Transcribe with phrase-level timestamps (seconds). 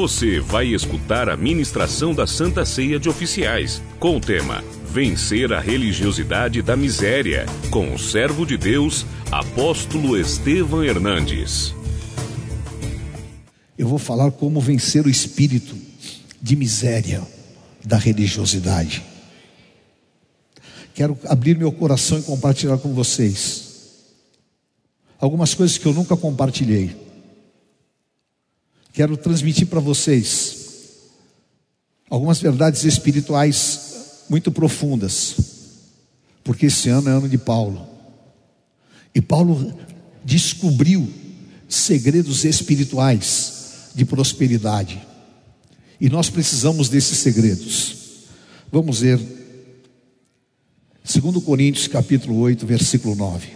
[0.00, 5.60] Você vai escutar a ministração da Santa Ceia de Oficiais, com o tema Vencer a
[5.60, 11.74] religiosidade da miséria, com o servo de Deus, apóstolo Estevam Hernandes.
[13.76, 15.76] Eu vou falar como vencer o espírito
[16.40, 17.20] de miséria
[17.84, 19.02] da religiosidade.
[20.94, 23.68] Quero abrir meu coração e compartilhar com vocês
[25.18, 27.09] algumas coisas que eu nunca compartilhei.
[28.92, 30.56] Quero transmitir para vocês
[32.08, 35.36] algumas verdades espirituais muito profundas,
[36.42, 37.86] porque esse ano é ano de Paulo.
[39.14, 39.74] E Paulo
[40.24, 41.08] descobriu
[41.68, 45.00] segredos espirituais de prosperidade.
[46.00, 47.96] E nós precisamos desses segredos.
[48.72, 49.18] Vamos ver
[51.04, 53.48] 2 Coríntios capítulo 8, versículo 9.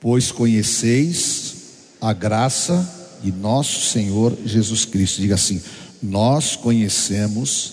[0.00, 1.54] Pois conheceis
[2.00, 2.95] a graça
[3.26, 5.20] de nosso Senhor Jesus Cristo.
[5.20, 5.60] Diga assim:
[6.00, 7.72] Nós conhecemos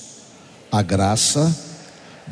[0.72, 1.56] a graça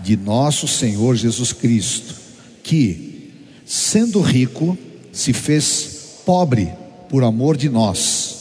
[0.02, 2.16] de nosso Senhor Jesus Cristo,
[2.64, 3.32] que,
[3.64, 4.76] sendo rico,
[5.12, 6.74] se fez pobre
[7.10, 8.38] por amor de nós,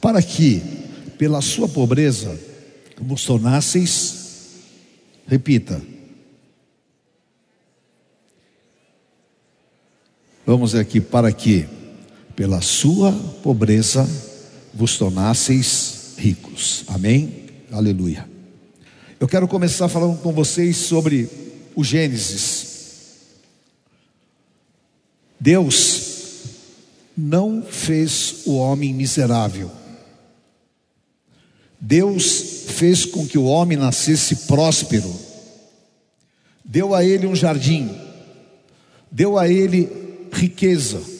[0.00, 0.60] para que,
[1.16, 2.36] pela sua pobreza,
[3.00, 4.16] vos tornasseis,
[5.28, 5.80] repita,
[10.46, 11.66] Vamos aqui para que,
[12.36, 14.06] pela sua pobreza,
[14.74, 16.84] vos tornasseis ricos.
[16.86, 17.46] Amém?
[17.72, 18.28] Aleluia.
[19.18, 21.30] Eu quero começar falando com vocês sobre
[21.74, 22.66] o Gênesis.
[25.40, 26.42] Deus
[27.16, 29.70] não fez o homem miserável.
[31.80, 35.10] Deus fez com que o homem nascesse próspero.
[36.62, 37.90] Deu a ele um jardim.
[39.10, 39.88] Deu a ele
[40.32, 41.15] riqueza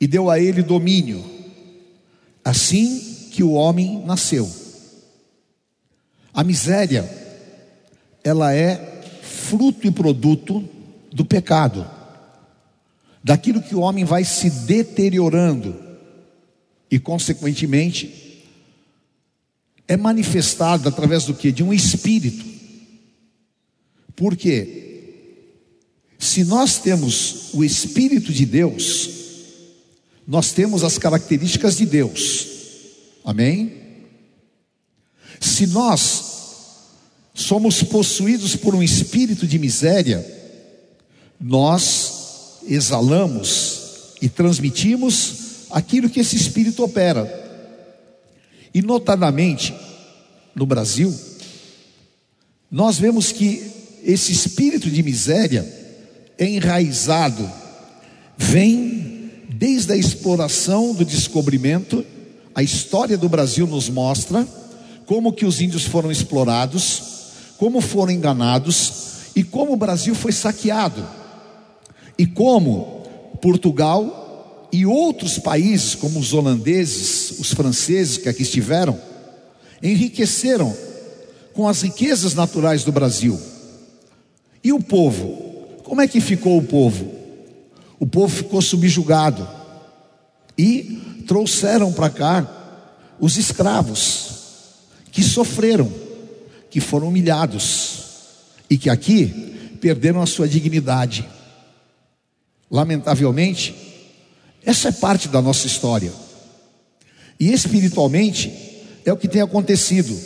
[0.00, 1.24] e deu a ele domínio,
[2.44, 4.50] assim que o homem nasceu.
[6.32, 7.08] A miséria,
[8.22, 10.68] ela é fruto e produto
[11.12, 11.88] do pecado,
[13.22, 15.74] daquilo que o homem vai se deteriorando
[16.90, 18.44] e, consequentemente,
[19.88, 21.50] é manifestado através do que?
[21.50, 22.44] De um espírito.
[24.14, 24.86] Por quê?
[26.18, 29.15] Se nós temos o Espírito de Deus,
[30.26, 32.46] nós temos as características de Deus,
[33.24, 33.72] amém?
[35.40, 36.34] Se nós
[37.34, 40.24] somos possuídos por um espírito de miséria,
[41.40, 47.44] nós exalamos e transmitimos aquilo que esse espírito opera.
[48.72, 49.74] E notadamente,
[50.54, 51.14] no Brasil,
[52.70, 53.70] nós vemos que
[54.02, 55.66] esse espírito de miséria
[56.38, 57.50] enraizado,
[58.36, 58.95] vem
[59.58, 62.04] desde a exploração do descobrimento,
[62.54, 64.46] a história do Brasil nos mostra
[65.06, 67.02] como que os índios foram explorados,
[67.56, 68.92] como foram enganados
[69.34, 71.06] e como o Brasil foi saqueado.
[72.18, 73.02] E como
[73.40, 78.98] Portugal e outros países, como os holandeses, os franceses que aqui estiveram,
[79.82, 80.74] enriqueceram
[81.54, 83.38] com as riquezas naturais do Brasil.
[84.62, 85.46] E o povo
[85.86, 87.15] como é que ficou o povo?
[87.98, 89.48] O povo ficou subjugado
[90.56, 92.52] e trouxeram para cá
[93.18, 94.30] os escravos
[95.10, 95.90] que sofreram,
[96.70, 98.04] que foram humilhados
[98.68, 99.26] e que aqui
[99.80, 101.26] perderam a sua dignidade.
[102.70, 103.74] Lamentavelmente,
[104.64, 106.12] essa é parte da nossa história.
[107.38, 108.52] E espiritualmente
[109.04, 110.18] é o que tem acontecido.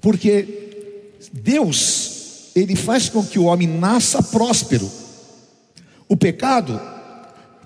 [0.00, 0.70] Porque
[1.32, 2.16] Deus
[2.54, 4.90] ele faz com que o homem nasça próspero.
[6.08, 6.80] O pecado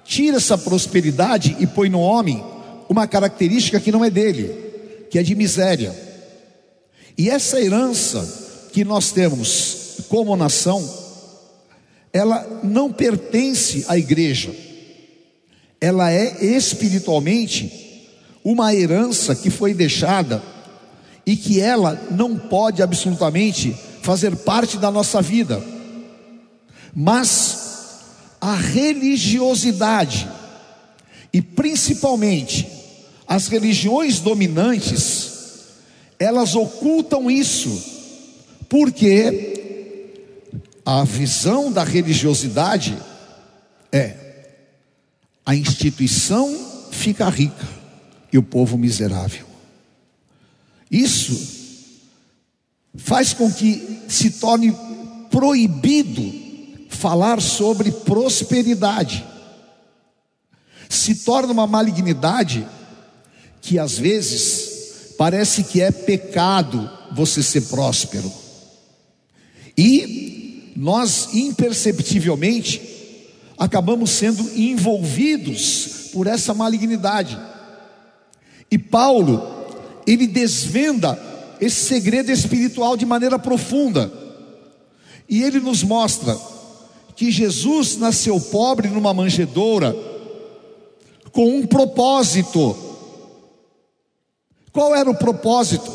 [0.05, 2.43] tira essa prosperidade e põe no homem
[2.89, 5.95] uma característica que não é dele, que é de miséria.
[7.17, 10.83] E essa herança que nós temos como nação,
[12.13, 14.55] ela não pertence à igreja.
[15.81, 18.09] Ela é espiritualmente
[18.45, 20.43] uma herança que foi deixada
[21.25, 25.63] e que ela não pode absolutamente fazer parte da nossa vida.
[26.95, 27.52] Mas
[28.43, 30.29] a religiosidade,
[31.33, 32.69] e principalmente
[33.25, 35.31] as religiões dominantes,
[36.19, 37.71] elas ocultam isso,
[38.69, 40.11] porque
[40.85, 42.99] a visão da religiosidade
[43.93, 44.17] é
[45.47, 47.69] a instituição fica rica
[48.33, 49.47] e o povo miserável.
[50.91, 51.63] Isso
[52.97, 54.77] faz com que se torne
[55.31, 56.42] proibido
[57.03, 59.27] falar sobre prosperidade.
[60.89, 62.65] Se torna uma malignidade
[63.61, 68.33] que às vezes parece que é pecado você ser próspero.
[69.77, 72.81] E nós imperceptivelmente
[73.59, 77.37] acabamos sendo envolvidos por essa malignidade.
[78.71, 79.43] E Paulo,
[80.07, 81.21] ele desvenda
[81.61, 84.13] esse segredo espiritual de maneira profunda.
[85.29, 86.52] E ele nos mostra
[87.15, 89.95] que Jesus nasceu pobre numa manjedoura
[91.31, 92.77] com um propósito.
[94.73, 95.93] Qual era o propósito?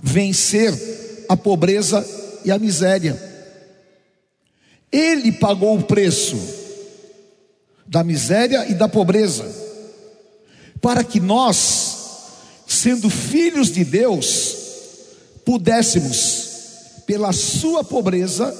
[0.00, 2.04] Vencer a pobreza
[2.44, 3.20] e a miséria.
[4.90, 6.36] Ele pagou o preço
[7.86, 9.46] da miséria e da pobreza,
[10.80, 11.96] para que nós,
[12.66, 14.56] sendo filhos de Deus,
[15.44, 16.48] pudéssemos,
[17.06, 18.54] pela sua pobreza,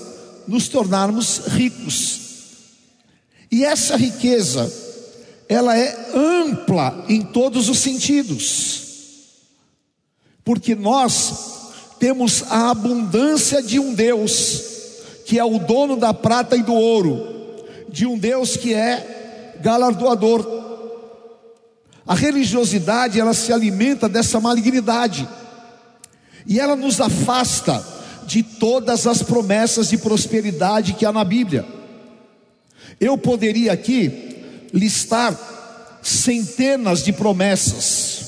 [0.49, 2.21] nos tornarmos ricos.
[3.51, 4.73] E essa riqueza,
[5.49, 8.83] ela é ampla em todos os sentidos,
[10.45, 11.59] porque nós
[12.01, 14.63] temos a abundância de um Deus,
[15.27, 20.57] que é o dono da prata e do ouro, de um Deus que é galardoador.
[22.07, 25.29] A religiosidade, ela se alimenta dessa malignidade,
[26.47, 27.98] e ela nos afasta
[28.29, 31.65] de todas as promessas de prosperidade que há na Bíblia.
[33.01, 35.37] Eu poderia aqui listar
[36.03, 38.27] centenas de promessas.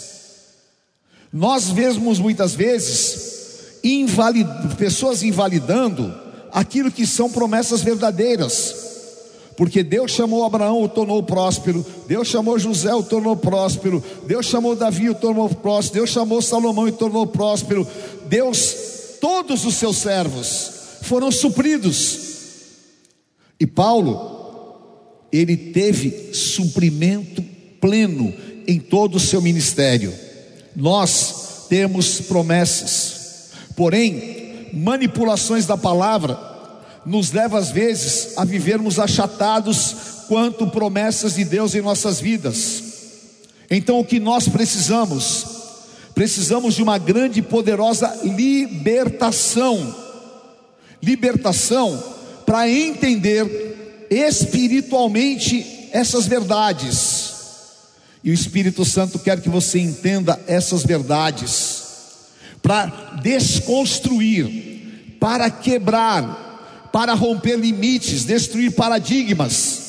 [1.32, 4.48] Nós vemos muitas vezes invalid...
[4.78, 6.12] pessoas invalidando
[6.50, 8.88] aquilo que são promessas verdadeiras.
[9.56, 11.84] Porque Deus chamou Abraão, o tornou próspero.
[12.08, 14.02] Deus chamou José, o tornou próspero.
[14.26, 15.96] Deus chamou Davi, o tornou próspero.
[15.96, 17.86] Deus chamou Salomão e tornou próspero.
[18.26, 18.74] Deus,
[19.20, 20.72] todos os seus servos
[21.02, 22.18] foram supridos.
[23.58, 27.44] E Paulo, ele teve suprimento
[27.80, 28.32] pleno
[28.66, 30.12] em todo o seu ministério.
[30.74, 33.50] Nós temos promessas.
[33.76, 36.38] Porém, manipulações da palavra
[37.04, 39.94] nos leva às vezes a vivermos achatados
[40.28, 42.82] quanto promessas de Deus em nossas vidas.
[43.70, 45.59] Então, o que nós precisamos?
[46.14, 49.94] Precisamos de uma grande e poderosa libertação.
[51.02, 52.02] Libertação
[52.44, 57.30] para entender espiritualmente essas verdades.
[58.22, 61.80] E o Espírito Santo quer que você entenda essas verdades
[62.60, 62.86] para
[63.22, 69.80] desconstruir, para quebrar, para romper limites, destruir paradigmas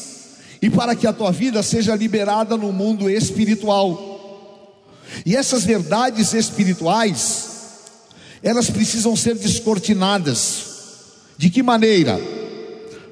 [0.62, 4.11] e para que a tua vida seja liberada no mundo espiritual.
[5.26, 7.50] E essas verdades espirituais,
[8.44, 10.66] elas precisam ser descortinadas.
[11.38, 12.20] De que maneira?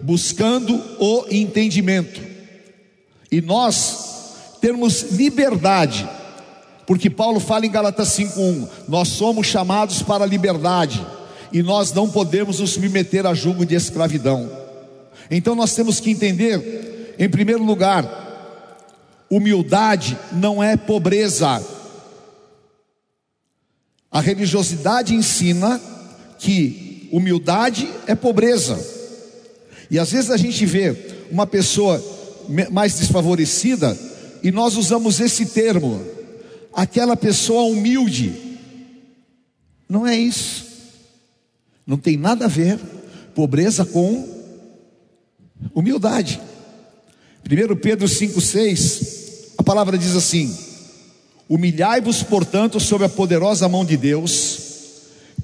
[0.02, 2.22] Buscando o entendimento.
[3.32, 6.08] E nós termos liberdade
[6.90, 11.06] porque Paulo fala em Galatas 5:1, nós somos chamados para a liberdade
[11.54, 14.50] e nós não podemos nos submeter a julgo de escravidão.
[15.30, 21.64] Então nós temos que entender, em primeiro lugar, humildade não é pobreza.
[24.12, 25.80] A religiosidade ensina
[26.40, 28.80] que humildade é pobreza.
[29.90, 30.96] E às vezes a gente vê
[31.32, 32.04] uma pessoa
[32.72, 33.98] mais desfavorecida
[34.42, 36.04] e nós usamos esse termo,
[36.74, 38.34] aquela pessoa humilde.
[39.88, 40.66] Não é isso.
[41.86, 42.80] Não tem nada a ver
[43.36, 44.28] pobreza com
[45.74, 46.40] humildade.
[47.46, 50.56] 1 Pedro 5,6, a palavra diz assim:
[51.50, 54.60] Humilhai-vos, portanto, sob a poderosa mão de Deus,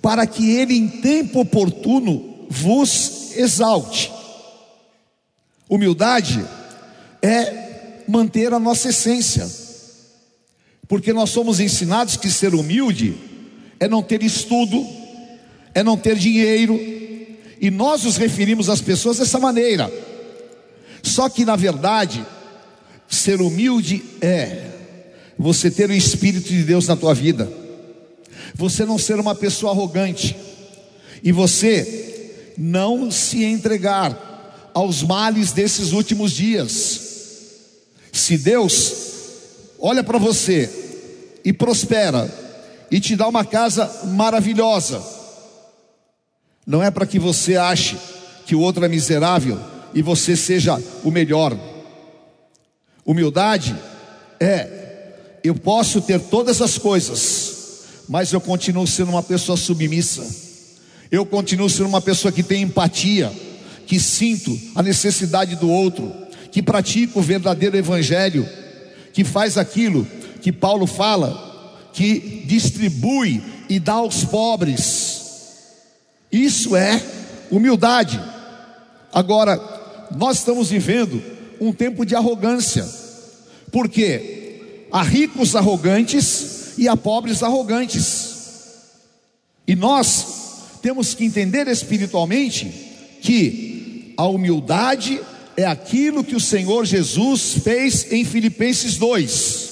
[0.03, 4.11] para que Ele em tempo oportuno vos exalte.
[5.67, 6.45] Humildade
[7.23, 9.49] é manter a nossa essência.
[10.87, 13.15] Porque nós somos ensinados que ser humilde
[13.79, 14.85] é não ter estudo,
[15.73, 16.79] é não ter dinheiro,
[17.59, 19.91] e nós nos referimos às pessoas dessa maneira.
[21.01, 22.23] Só que na verdade,
[23.07, 24.74] ser humilde é
[25.37, 27.51] você ter o Espírito de Deus na tua vida,
[28.53, 30.35] você não ser uma pessoa arrogante,
[31.23, 37.01] e você não se entregar aos males desses últimos dias.
[38.11, 38.93] Se Deus
[39.79, 40.69] olha para você
[41.43, 42.31] e prospera
[42.91, 45.01] e te dá uma casa maravilhosa,
[46.65, 47.97] não é para que você ache
[48.45, 49.59] que o outro é miserável
[49.93, 51.57] e você seja o melhor.
[53.05, 53.75] Humildade
[54.39, 54.84] é
[55.47, 60.25] eu posso ter todas as coisas, mas eu continuo sendo uma pessoa submissa.
[61.11, 63.31] Eu continuo sendo uma pessoa que tem empatia,
[63.85, 66.11] que sinto a necessidade do outro,
[66.51, 68.47] que pratico o verdadeiro evangelho
[69.13, 70.05] que faz aquilo
[70.41, 75.21] que Paulo fala, que distribui e dá aos pobres.
[76.29, 77.01] Isso é
[77.49, 78.21] humildade.
[79.13, 79.57] Agora,
[80.17, 81.23] nós estamos vivendo
[81.61, 82.85] um tempo de arrogância,
[83.71, 84.34] porque
[84.91, 88.35] há ricos arrogantes e há pobres arrogantes,
[89.67, 92.71] e nós temos que entender espiritualmente
[93.21, 95.19] que a humildade
[95.57, 99.69] é aquilo que o Senhor Jesus fez em Filipenses 2.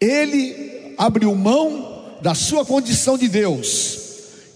[0.00, 3.98] Ele abriu mão da sua condição de Deus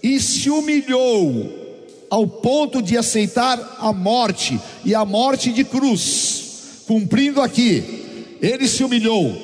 [0.01, 1.63] e se humilhou
[2.09, 8.04] ao ponto de aceitar a morte e a morte de cruz, cumprindo aqui,
[8.41, 9.35] ele se humilhou,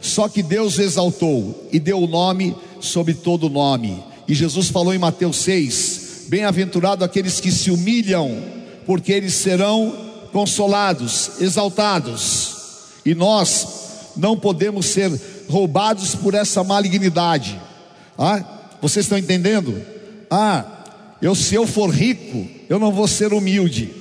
[0.00, 4.02] só que Deus exaltou e deu o nome sobre todo nome.
[4.28, 8.42] E Jesus falou em Mateus 6: Bem-aventurado aqueles que se humilham,
[8.84, 9.94] porque eles serão
[10.32, 12.56] consolados, exaltados.
[13.04, 15.12] E nós não podemos ser
[15.48, 17.60] roubados por essa malignidade.
[18.18, 18.44] Ah,
[18.80, 19.80] vocês estão entendendo?
[20.30, 20.64] Ah,
[21.22, 23.92] eu se eu for rico, eu não vou ser humilde.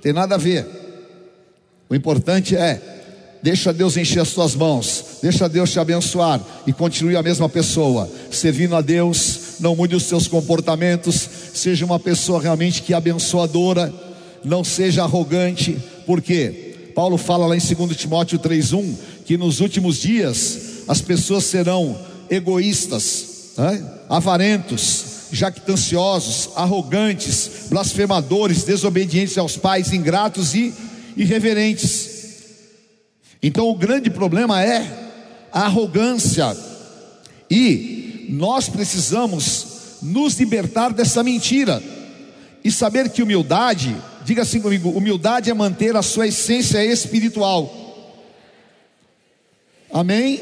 [0.00, 0.66] Tem nada a ver.
[1.88, 3.01] O importante é
[3.42, 8.08] deixa Deus encher as tuas mãos, deixa Deus te abençoar e continue a mesma pessoa,
[8.30, 13.92] servindo a Deus, não mude os seus comportamentos, seja uma pessoa realmente que é abençoadora,
[14.44, 18.94] não seja arrogante, porque Paulo fala lá em 2 Timóteo 3:1
[19.24, 21.98] que nos últimos dias as pessoas serão
[22.30, 23.84] egoístas, né?
[24.08, 30.72] avarentos, jactanciosos, arrogantes, blasfemadores, desobedientes aos pais, ingratos e
[31.16, 32.11] irreverentes.
[33.42, 34.86] Então o grande problema é
[35.50, 36.56] a arrogância,
[37.50, 41.82] e nós precisamos nos libertar dessa mentira
[42.64, 43.94] e saber que humildade,
[44.24, 47.78] diga assim comigo: humildade é manter a sua essência espiritual.
[49.92, 50.40] Amém?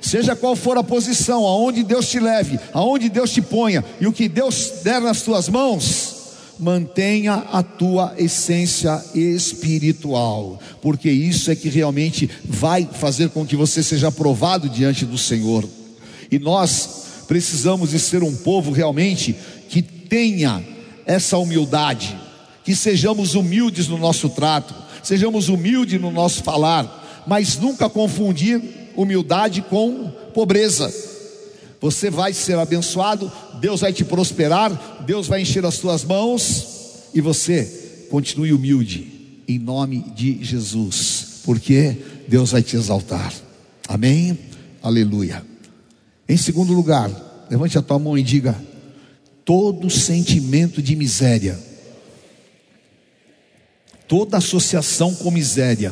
[0.00, 4.12] Seja qual for a posição, aonde Deus te leve, aonde Deus te ponha, e o
[4.12, 6.17] que Deus der nas tuas mãos,
[6.58, 13.82] mantenha a tua essência espiritual, porque isso é que realmente vai fazer com que você
[13.82, 15.64] seja aprovado diante do Senhor.
[16.30, 19.36] E nós precisamos de ser um povo realmente
[19.68, 20.64] que tenha
[21.06, 22.18] essa humildade,
[22.64, 28.60] que sejamos humildes no nosso trato, sejamos humildes no nosso falar, mas nunca confundir
[28.96, 30.92] humildade com pobreza.
[31.80, 37.20] Você vai ser abençoado, Deus vai te prosperar, Deus vai encher as tuas mãos e
[37.22, 41.96] você continue humilde em nome de Jesus, porque
[42.28, 43.32] Deus vai te exaltar.
[43.88, 44.38] Amém?
[44.82, 45.42] Aleluia.
[46.28, 47.10] Em segundo lugar,
[47.48, 48.54] levante a tua mão e diga:
[49.46, 51.58] todo sentimento de miséria,
[54.06, 55.90] toda associação com miséria,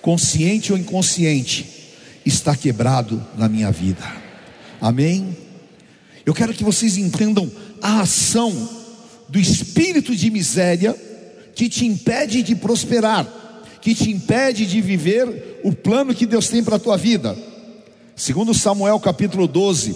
[0.00, 1.66] consciente ou inconsciente,
[2.24, 4.04] está quebrado na minha vida.
[4.80, 5.36] Amém?
[6.24, 7.50] Eu quero que vocês entendam
[7.82, 8.68] a ação
[9.28, 10.94] do espírito de miséria
[11.54, 13.26] que te impede de prosperar,
[13.80, 17.36] que te impede de viver o plano que Deus tem para a tua vida.
[18.16, 19.94] Segundo Samuel capítulo 12,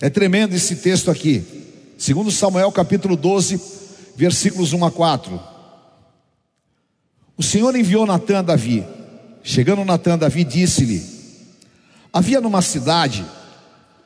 [0.00, 1.42] é tremendo esse texto aqui.
[1.96, 3.60] Segundo Samuel capítulo 12,
[4.16, 5.40] versículos 1 a 4.
[7.36, 8.84] O Senhor enviou Natan a Davi.
[9.42, 11.02] Chegando Natan a Davi, disse-lhe:
[12.12, 13.24] Havia numa cidade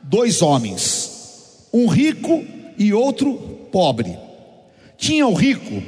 [0.02, 2.44] dois homens, um rico
[2.78, 3.34] e outro
[3.72, 4.16] pobre.
[4.96, 5.82] Tinha o rico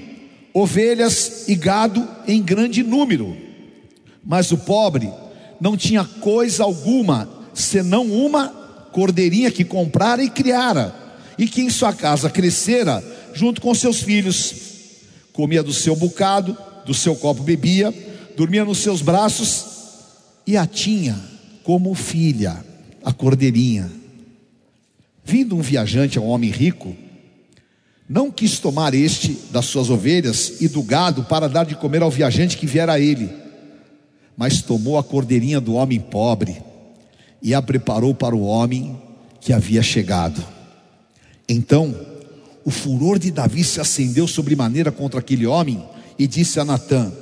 [0.52, 3.37] ovelhas e gado em grande número,
[4.25, 5.11] mas o pobre
[5.61, 8.49] não tinha coisa alguma senão uma
[8.92, 10.94] cordeirinha que comprara e criara,
[11.38, 14.54] e que em sua casa crescera junto com seus filhos.
[15.32, 17.94] Comia do seu bocado, do seu copo bebia,
[18.37, 19.66] dormia nos seus braços
[20.47, 21.18] e a tinha
[21.62, 22.64] como filha,
[23.04, 24.00] a cordeirinha.
[25.24, 26.94] Vindo um viajante a um homem rico,
[28.08, 32.10] não quis tomar este das suas ovelhas e do gado para dar de comer ao
[32.10, 33.30] viajante que viera a ele,
[34.36, 36.60] mas tomou a cordeirinha do homem pobre
[37.40, 39.00] e a preparou para o homem
[39.40, 40.44] que havia chegado.
[41.48, 41.94] Então,
[42.64, 45.82] o furor de Davi se acendeu sobremaneira contra aquele homem
[46.18, 47.12] e disse a Natã: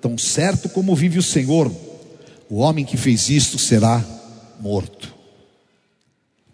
[0.00, 1.70] Tão certo como vive o Senhor,
[2.48, 4.04] o homem que fez isto será
[4.60, 5.17] morto.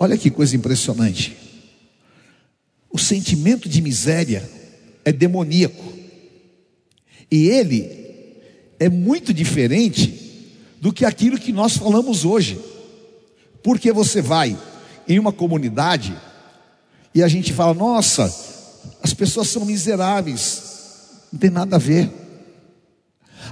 [0.04, 1.34] Olha que coisa impressionante.
[2.92, 4.46] O sentimento de miséria
[5.02, 5.82] é demoníaco.
[7.30, 7.90] E ele
[8.78, 12.61] é muito diferente do que aquilo que nós falamos hoje.
[13.62, 14.54] Porque você vai
[15.08, 16.14] em uma comunidade
[17.14, 18.25] e a gente fala: nossa,
[19.02, 20.62] as pessoas são miseráveis.
[21.32, 22.11] Não tem nada a ver.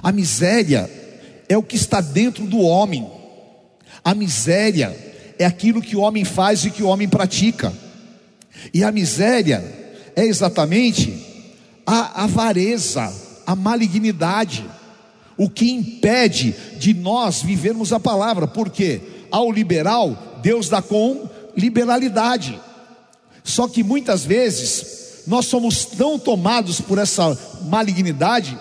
[0.03, 0.87] A miséria
[1.49, 3.09] é o que está dentro do homem.
[4.05, 5.12] A miséria
[5.43, 7.73] é aquilo que o homem faz e que o homem pratica.
[8.73, 9.63] E a miséria
[10.15, 11.13] é exatamente
[11.85, 13.13] a avareza,
[13.45, 14.65] a malignidade,
[15.37, 22.59] o que impede de nós vivermos a palavra, porque ao liberal, Deus dá com liberalidade.
[23.43, 28.57] Só que muitas vezes nós somos tão tomados por essa malignidade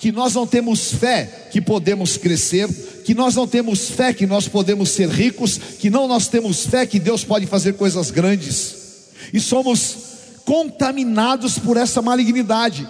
[0.00, 2.66] que nós não temos fé que podemos crescer,
[3.04, 6.86] que nós não temos fé que nós podemos ser ricos, que não nós temos fé
[6.86, 9.10] que Deus pode fazer coisas grandes.
[9.30, 9.98] E somos
[10.46, 12.88] contaminados por essa malignidade.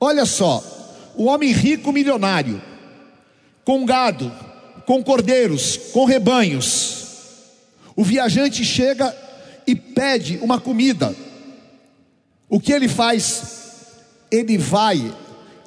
[0.00, 0.60] Olha só,
[1.14, 2.60] o homem rico milionário,
[3.64, 4.32] com gado,
[4.86, 7.06] com cordeiros, com rebanhos.
[7.94, 9.16] O viajante chega
[9.64, 11.14] e pede uma comida.
[12.48, 13.42] O que ele faz?
[14.32, 15.14] Ele vai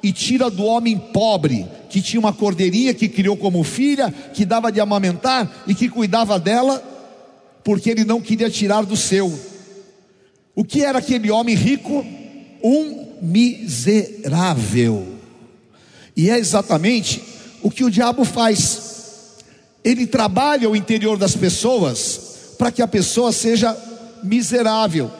[0.02, 4.72] e tira do homem pobre, que tinha uma cordeirinha que criou como filha, que dava
[4.72, 6.82] de amamentar e que cuidava dela,
[7.62, 9.32] porque ele não queria tirar do seu.
[10.54, 12.04] O que era aquele homem rico?
[12.62, 15.06] Um miserável.
[16.16, 17.22] E é exatamente
[17.62, 19.36] o que o diabo faz.
[19.84, 23.76] Ele trabalha o interior das pessoas para que a pessoa seja
[24.22, 25.10] miserável.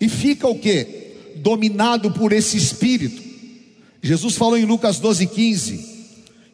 [0.00, 1.32] E fica o que?
[1.36, 3.27] Dominado por esse espírito.
[4.02, 5.80] Jesus falou em Lucas 12,15: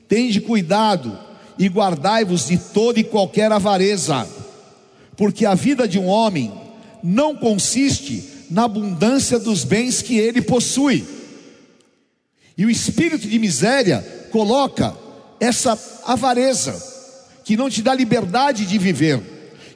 [0.09, 1.19] Tende cuidado
[1.59, 4.27] e guardai-vos de toda e qualquer avareza,
[5.17, 6.53] porque a vida de um homem
[7.03, 11.05] não consiste na abundância dos bens que ele possui.
[12.57, 14.97] E o espírito de miséria coloca
[15.41, 16.81] essa avareza,
[17.45, 19.21] que não te dá liberdade de viver,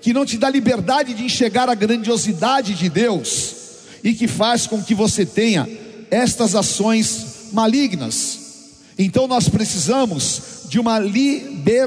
[0.01, 3.55] que não te dá liberdade de enxergar a grandiosidade de Deus,
[4.03, 5.69] e que faz com que você tenha
[6.11, 8.41] estas ações malignas.
[8.99, 11.87] Então nós precisamos de uma libertação.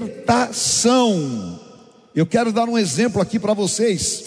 [2.15, 4.23] Eu quero dar um exemplo aqui para vocês.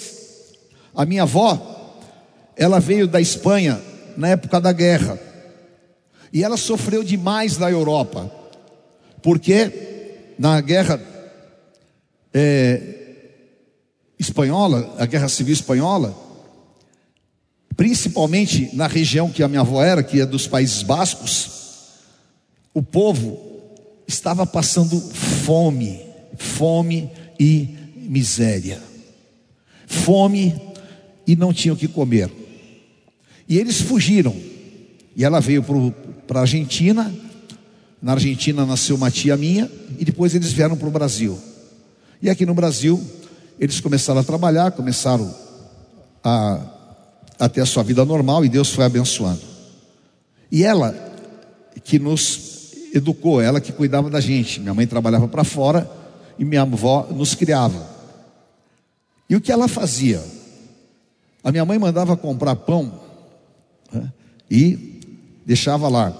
[0.95, 2.03] A minha avó,
[2.57, 3.81] ela veio da Espanha
[4.17, 5.19] na época da guerra.
[6.33, 8.31] E ela sofreu demais na Europa.
[9.23, 11.01] Porque na guerra
[12.33, 12.81] é,
[14.19, 16.15] espanhola, a guerra civil espanhola,
[17.77, 21.51] principalmente na região que a minha avó era, que é dos Países Bascos,
[22.73, 23.39] o povo
[24.07, 26.01] estava passando fome,
[26.37, 28.81] fome e miséria.
[29.87, 30.55] Fome
[31.27, 32.31] e não tinham o que comer.
[33.49, 34.35] E eles fugiram.
[35.17, 35.65] E ela veio
[36.27, 37.15] para a Argentina.
[38.03, 39.71] Na Argentina nasceu uma tia minha.
[39.99, 41.39] E depois eles vieram para o Brasil.
[42.21, 43.03] E aqui no Brasil,
[43.61, 45.33] eles começaram a trabalhar, começaram
[46.23, 46.74] a,
[47.39, 48.45] a ter a sua vida normal.
[48.45, 49.43] E Deus foi abençoando.
[50.51, 50.95] E ela,
[51.83, 54.61] que nos educou, ela que cuidava da gente.
[54.61, 55.91] Minha mãe trabalhava para fora
[56.39, 57.95] e minha avó nos criava.
[59.29, 60.23] E o que ela fazia?
[61.43, 63.01] A minha mãe mandava comprar pão
[63.93, 64.13] né,
[64.51, 65.01] e
[65.45, 66.13] deixava lá.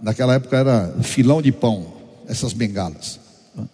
[0.00, 1.92] Naquela época era filão de pão,
[2.28, 3.18] essas bengalas.
[3.54, 3.66] Né.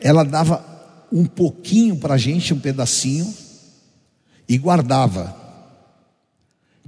[0.00, 0.64] Ela dava
[1.10, 3.32] um pouquinho para a gente, um pedacinho,
[4.48, 5.34] e guardava,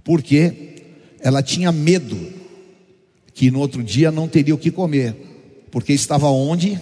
[0.05, 0.83] porque
[1.21, 2.33] ela tinha medo
[3.33, 5.17] que no outro dia não teria o que comer,
[5.71, 6.79] porque estava onde?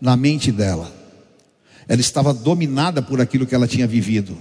[0.00, 0.92] Na mente dela.
[1.88, 4.36] Ela estava dominada por aquilo que ela tinha vivido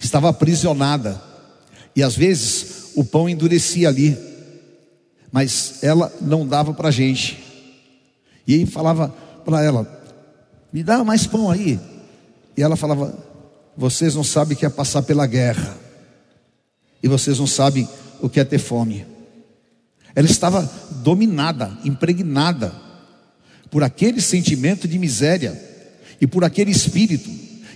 [0.00, 1.20] estava aprisionada.
[1.94, 4.16] E às vezes o pão endurecia ali,
[5.32, 7.42] mas ela não dava para a gente.
[8.46, 9.08] E aí falava
[9.44, 10.02] para ela:
[10.72, 11.78] Me dá mais pão aí.
[12.56, 13.16] E ela falava:
[13.76, 15.76] Vocês não sabem que é passar pela guerra,
[17.02, 17.88] e vocês não sabem
[18.20, 19.06] o que é ter fome.
[20.14, 20.68] Ela estava
[21.02, 22.72] dominada, impregnada
[23.70, 25.60] por aquele sentimento de miséria
[26.20, 27.30] e por aquele espírito,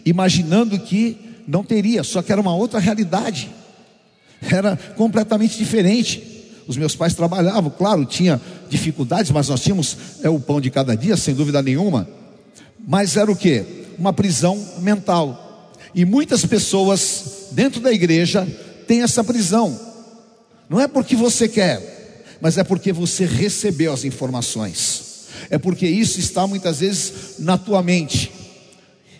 [0.04, 3.50] imaginando que não teria, só que era uma outra realidade,
[4.40, 6.30] era completamente diferente.
[6.66, 10.96] Os meus pais trabalhavam, claro, tinha dificuldades, mas nós tínhamos é, o pão de cada
[10.96, 12.08] dia, sem dúvida nenhuma.
[12.86, 13.64] Mas era o que?
[13.98, 15.72] Uma prisão mental.
[15.94, 18.46] E muitas pessoas dentro da igreja
[18.86, 19.78] têm essa prisão.
[20.68, 25.26] Não é porque você quer, mas é porque você recebeu as informações.
[25.50, 28.30] É porque isso está muitas vezes na tua mente.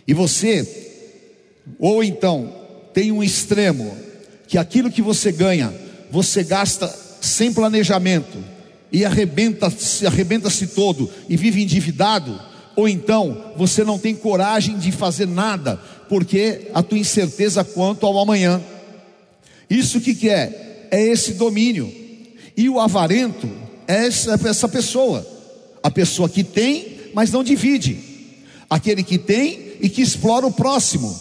[0.07, 0.83] E você
[1.79, 2.53] ou então,
[2.93, 3.97] tem um extremo
[4.47, 5.73] que aquilo que você ganha,
[6.11, 8.39] você gasta sem planejamento
[8.91, 12.39] e arrebenta-se arrebenta todo e vive endividado,
[12.77, 18.19] ou então você não tem coragem de fazer nada, porque a tua incerteza quanto ao
[18.19, 18.61] amanhã.
[19.73, 20.89] Isso que, que é?
[20.91, 21.91] É esse domínio.
[22.55, 23.49] E o avarento
[23.89, 25.27] é essa, essa pessoa,
[25.83, 27.99] a pessoa que tem, mas não divide,
[28.69, 31.19] aquele que tem e que explora o próximo.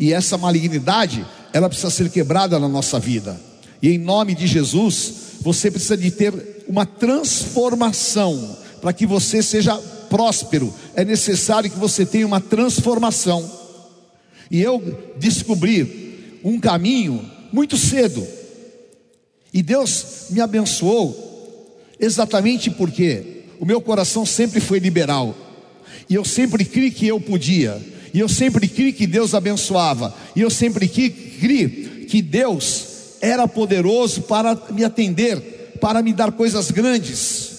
[0.00, 3.40] E essa malignidade, ela precisa ser quebrada na nossa vida.
[3.80, 9.76] E em nome de Jesus, você precisa de ter uma transformação para que você seja
[10.10, 10.74] próspero.
[10.96, 13.48] É necessário que você tenha uma transformação.
[14.50, 18.26] E eu descobri um caminho muito cedo.
[19.52, 25.36] E Deus me abençoou exatamente porque o meu coração sempre foi liberal.
[26.08, 27.80] E eu sempre criei que eu podia.
[28.12, 30.14] E eu sempre criei que Deus abençoava.
[30.34, 32.86] E eu sempre criei que Deus
[33.20, 37.52] era poderoso para me atender, para me dar coisas grandes.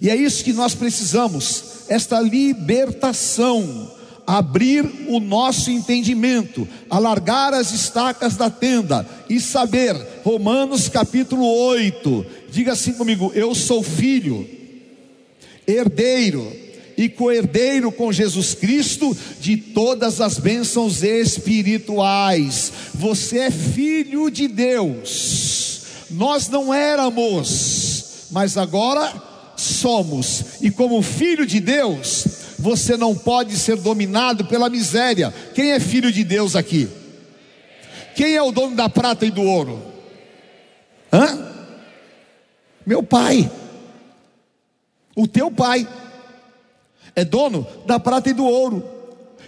[0.00, 3.90] E é isso que nós precisamos, esta libertação,
[4.26, 12.72] abrir o nosso entendimento, alargar as estacas da tenda e saber, Romanos capítulo 8, diga
[12.72, 14.48] assim comigo: eu sou filho,
[15.66, 16.62] herdeiro
[16.96, 22.72] e coerdeiro com Jesus Cristo de todas as bênçãos espirituais.
[22.94, 25.82] Você é filho de Deus.
[26.10, 29.12] Nós não éramos, mas agora
[29.56, 30.44] somos.
[30.60, 35.34] E como filho de Deus, você não pode ser dominado pela miséria.
[35.52, 36.88] Quem é filho de Deus aqui?
[38.14, 39.82] Quem é o dono da prata e do ouro?
[41.12, 41.50] Hã?
[42.86, 43.50] Meu pai.
[45.16, 45.88] O teu pai
[47.16, 48.88] é dono da prata e do ouro.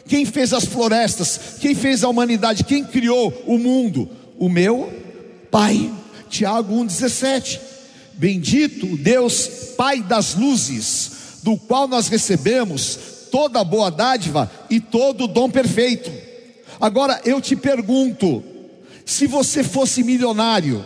[0.08, 1.56] Quem fez as florestas?
[1.60, 2.64] Quem fez a humanidade?
[2.64, 4.10] Quem criou o mundo?
[4.38, 4.92] O meu
[5.52, 5.90] Pai.
[6.28, 7.60] Tiago 1,17.
[8.14, 9.46] Bendito Deus,
[9.76, 11.13] Pai das luzes,
[11.44, 12.98] do qual nós recebemos
[13.30, 16.10] toda boa dádiva e todo dom perfeito.
[16.80, 18.42] Agora eu te pergunto:
[19.04, 20.82] se você fosse milionário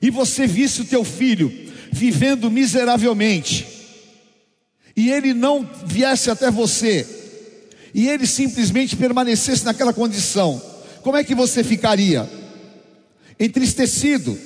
[0.00, 1.52] e você visse o teu filho
[1.92, 3.66] vivendo miseravelmente,
[4.96, 7.06] e ele não viesse até você,
[7.92, 10.60] e ele simplesmente permanecesse naquela condição,
[11.02, 12.28] como é que você ficaria?
[13.38, 14.38] Entristecido.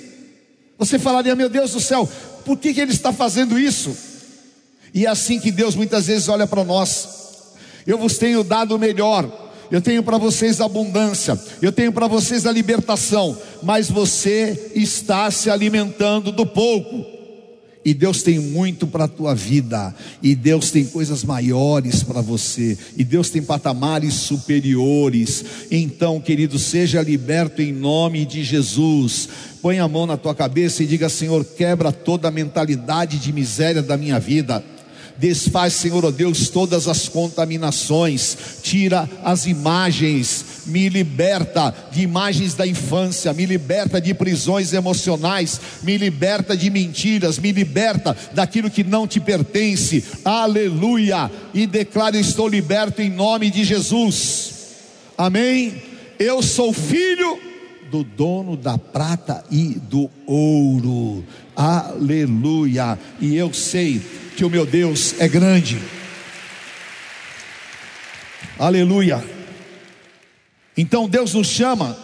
[0.76, 2.10] Você falaria: Meu Deus do céu,
[2.44, 4.09] por que, que ele está fazendo isso?
[4.92, 7.08] E é assim que Deus muitas vezes olha para nós.
[7.86, 12.46] Eu vos tenho dado o melhor, eu tenho para vocês abundância, eu tenho para vocês
[12.46, 17.20] a libertação, mas você está se alimentando do pouco.
[17.82, 22.76] E Deus tem muito para a tua vida, e Deus tem coisas maiores para você,
[22.94, 25.44] e Deus tem patamares superiores.
[25.70, 29.30] Então, querido, seja liberto em nome de Jesus.
[29.62, 33.80] Põe a mão na tua cabeça e diga: Senhor, quebra toda a mentalidade de miséria
[33.80, 34.62] da minha vida.
[35.20, 42.66] Desfaz, Senhor, oh Deus, todas as contaminações, tira as imagens, me liberta de imagens da
[42.66, 49.06] infância, me liberta de prisões emocionais, me liberta de mentiras, me liberta daquilo que não
[49.06, 50.02] te pertence.
[50.24, 51.30] Aleluia!
[51.52, 54.52] E declaro: estou liberto em nome de Jesus.
[55.18, 55.82] Amém.
[56.18, 57.38] Eu sou filho
[57.90, 61.22] do dono da prata e do ouro.
[61.54, 62.98] Aleluia!
[63.20, 64.00] E eu sei
[64.40, 65.78] que o meu Deus é grande.
[68.58, 69.22] Aleluia.
[70.74, 71.94] Então Deus nos chama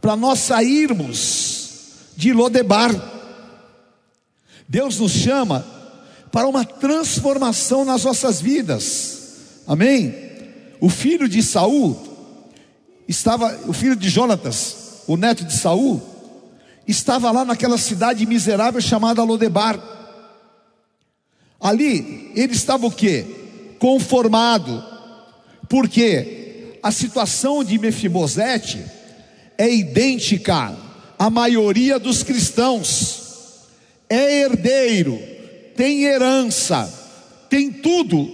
[0.00, 2.92] para nós sairmos de Lodebar.
[4.68, 5.66] Deus nos chama
[6.30, 9.62] para uma transformação nas nossas vidas.
[9.66, 10.14] Amém?
[10.80, 12.00] O filho de Saul
[13.08, 16.00] estava, o filho de Jonatas, o neto de Saul,
[16.86, 20.03] estava lá naquela cidade miserável chamada Lodebar.
[21.64, 23.24] Ali ele estava o que?
[23.78, 24.84] Conformado.
[25.66, 28.84] Porque a situação de Mefibosete
[29.56, 30.76] é idêntica
[31.18, 33.62] à maioria dos cristãos.
[34.10, 35.18] É herdeiro,
[35.74, 36.92] tem herança,
[37.48, 38.30] tem tudo,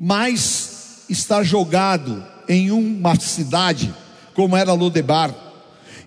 [0.00, 3.94] mas está jogado em uma cidade
[4.32, 5.34] como era Lodebar.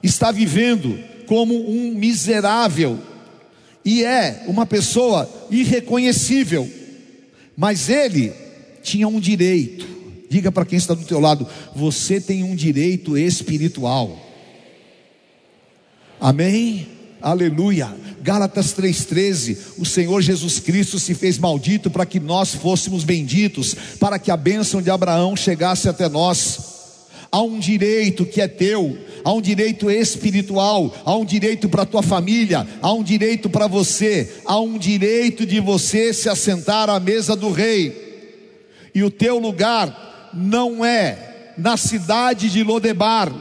[0.02, 3.00] Está vivendo como um miserável
[3.86, 6.70] e é uma pessoa irreconhecível,
[7.56, 8.32] mas ele
[8.82, 9.88] tinha um direito.
[10.30, 14.20] Diga para quem está do teu lado, você tem um direito espiritual.
[16.20, 16.88] Amém?
[17.22, 17.94] Aleluia.
[18.22, 19.58] Gálatas 3:13.
[19.78, 24.38] O Senhor Jesus Cristo se fez maldito para que nós fôssemos benditos, para que a
[24.38, 26.73] bênção de Abraão chegasse até nós.
[27.34, 31.86] Há um direito que é teu, há um direito espiritual, há um direito para a
[31.86, 37.00] tua família, há um direito para você, há um direito de você se assentar à
[37.00, 38.52] mesa do rei.
[38.94, 43.34] E o teu lugar não é na cidade de Lodebar.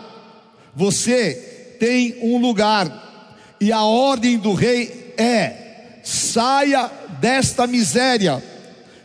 [0.74, 3.50] Você tem um lugar.
[3.60, 8.42] E a ordem do rei é: saia desta miséria,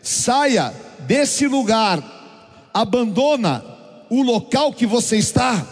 [0.01, 0.73] saia
[1.05, 3.76] desse lugar, abandona
[4.09, 5.65] o local que você está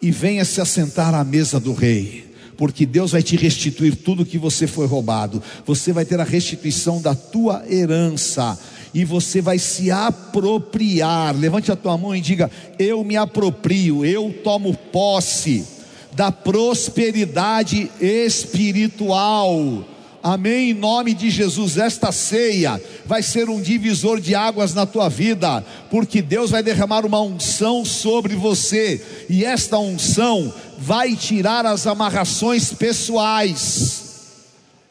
[0.00, 2.26] e venha se assentar à mesa do rei.
[2.56, 5.42] Porque Deus vai te restituir tudo que você foi roubado.
[5.66, 8.58] Você vai ter a restituição da tua herança
[8.94, 11.36] e você vai se apropriar.
[11.36, 15.66] Levante a tua mão e diga: Eu me aproprio, eu tomo posse
[16.14, 19.84] da prosperidade espiritual.
[20.28, 20.70] Amém.
[20.70, 25.64] Em nome de Jesus, esta ceia vai ser um divisor de águas na tua vida,
[25.88, 32.72] porque Deus vai derramar uma unção sobre você, e esta unção vai tirar as amarrações
[32.72, 34.02] pessoais.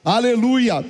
[0.05, 0.85] Aleluia.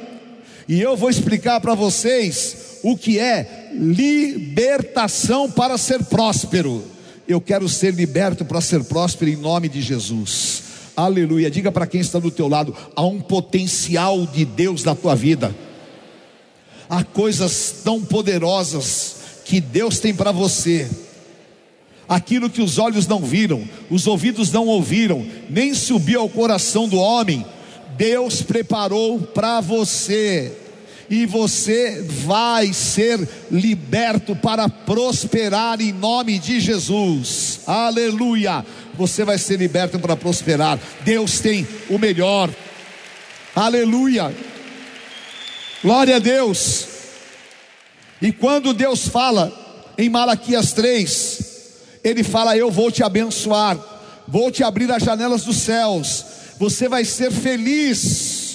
[0.69, 6.83] E eu vou explicar para vocês o que é libertação para ser próspero.
[7.27, 10.64] Eu quero ser liberto para ser próspero em nome de Jesus.
[10.95, 11.51] Aleluia.
[11.51, 15.55] Diga para quem está do teu lado, há um potencial de Deus na tua vida.
[16.89, 20.89] Há coisas tão poderosas que Deus tem para você.
[22.07, 26.97] Aquilo que os olhos não viram, os ouvidos não ouviram, nem subiu ao coração do
[26.97, 27.43] homem,
[27.97, 30.55] Deus preparou para você
[31.09, 37.61] e você vai ser liberto para prosperar em nome de Jesus.
[37.65, 38.65] Aleluia!
[38.97, 40.79] Você vai ser liberto para prosperar.
[41.03, 42.49] Deus tem o melhor.
[43.55, 44.35] Aleluia!
[45.83, 46.87] Glória a Deus.
[48.21, 49.53] E quando Deus fala
[49.97, 51.39] em Malaquias 3,
[52.03, 53.77] ele fala: Eu vou te abençoar,
[54.27, 56.25] vou te abrir as janelas dos céus,
[56.57, 58.45] você vai ser feliz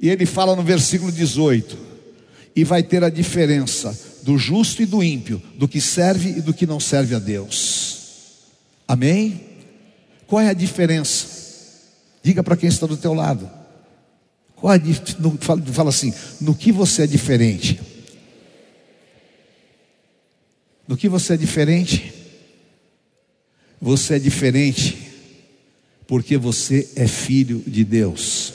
[0.00, 1.76] e ele fala no versículo 18:
[2.54, 6.54] e vai ter a diferença do justo e do ímpio, do que serve e do
[6.54, 7.95] que não serve a Deus.
[8.86, 9.40] Amém?
[10.26, 11.26] Qual é a diferença?
[12.22, 13.50] Diga para quem está do teu lado.
[14.54, 14.72] Qual
[15.18, 17.80] no, fala, fala assim: no que você é diferente?
[20.88, 22.12] No que você é diferente?
[23.80, 25.06] Você é diferente
[26.06, 28.54] porque você é filho de Deus.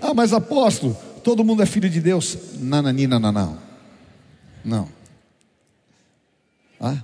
[0.00, 2.36] Ah, mas apóstolo, todo mundo é filho de Deus.
[2.60, 3.58] Nananina, não, não.
[4.64, 4.88] Não.
[6.80, 7.02] Ah?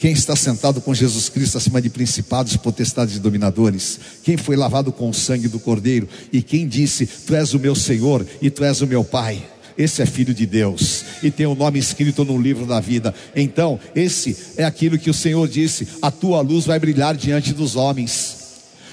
[0.00, 4.00] Quem está sentado com Jesus Cristo acima de principados, potestades e dominadores?
[4.24, 6.08] Quem foi lavado com o sangue do Cordeiro?
[6.32, 9.46] E quem disse: Tu és o meu Senhor e tu és o meu Pai?
[9.76, 13.14] Esse é filho de Deus e tem o nome escrito no livro da vida.
[13.36, 17.76] Então, esse é aquilo que o Senhor disse: A tua luz vai brilhar diante dos
[17.76, 18.38] homens.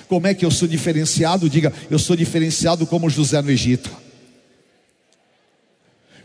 [0.10, 1.50] Como é que eu sou diferenciado?
[1.50, 4.07] Diga, eu sou diferenciado como José no Egito.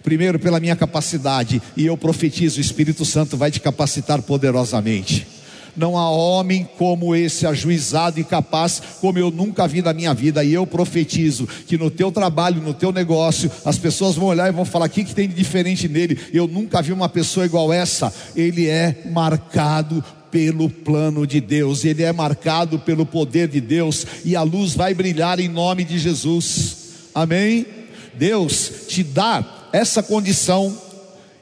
[0.03, 5.27] Primeiro, pela minha capacidade, e eu profetizo: o Espírito Santo vai te capacitar poderosamente.
[5.75, 10.45] Não há homem como esse ajuizado e capaz, como eu nunca vi na minha vida.
[10.45, 14.53] E eu profetizo que no teu trabalho, no teu negócio, as pessoas vão olhar e
[14.53, 16.19] vão falar: o que, que tem de diferente nele?
[16.33, 18.13] Eu nunca vi uma pessoa igual essa.
[18.37, 24.35] Ele é marcado pelo plano de Deus, ele é marcado pelo poder de Deus, e
[24.35, 26.77] a luz vai brilhar em nome de Jesus.
[27.15, 27.67] Amém?
[28.15, 30.77] Deus te dá essa condição.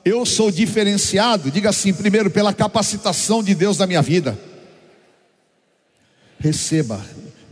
[0.05, 4.39] Eu sou diferenciado, diga assim, primeiro, pela capacitação de Deus na minha vida.
[6.39, 7.05] Receba,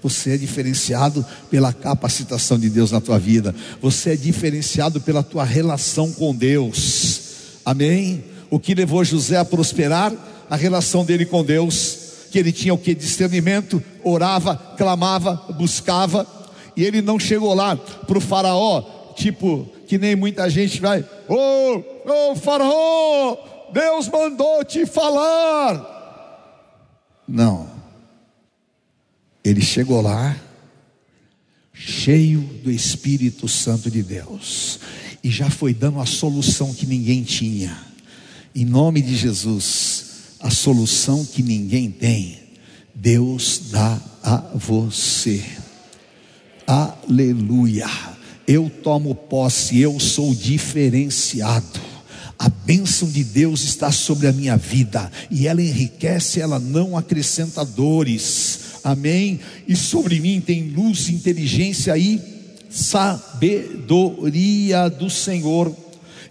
[0.03, 3.55] você é diferenciado pela capacitação de Deus na tua vida.
[3.83, 7.21] Você é diferenciado pela tua relação com Deus.
[7.65, 8.25] Amém?
[8.51, 10.13] O que levou José a prosperar?
[10.51, 11.99] a relação dele com Deus,
[12.31, 12.95] que ele tinha o que?
[12.95, 16.27] Discernimento, orava, clamava, buscava,
[16.77, 18.83] e ele não chegou lá para o faraó,
[19.19, 23.37] tipo, que nem muita gente vai, ô, oh, oh, faraó,
[23.73, 25.97] Deus mandou te falar.
[27.27, 27.69] Não.
[29.45, 30.37] Ele chegou lá,
[31.73, 34.81] cheio do Espírito Santo de Deus,
[35.23, 37.77] e já foi dando a solução que ninguém tinha.
[38.55, 42.39] Em nome de Jesus, a solução que ninguém tem,
[42.95, 45.45] Deus dá a você.
[46.67, 48.18] Aleluia.
[48.49, 51.79] Eu tomo posse, eu sou diferenciado.
[52.39, 57.63] A bênção de Deus está sobre a minha vida e ela enriquece, ela não acrescenta
[57.63, 58.61] dores.
[58.83, 59.39] Amém?
[59.67, 62.19] E sobre mim tem luz, inteligência e
[62.71, 64.09] sabedoria
[64.89, 65.77] do Senhor.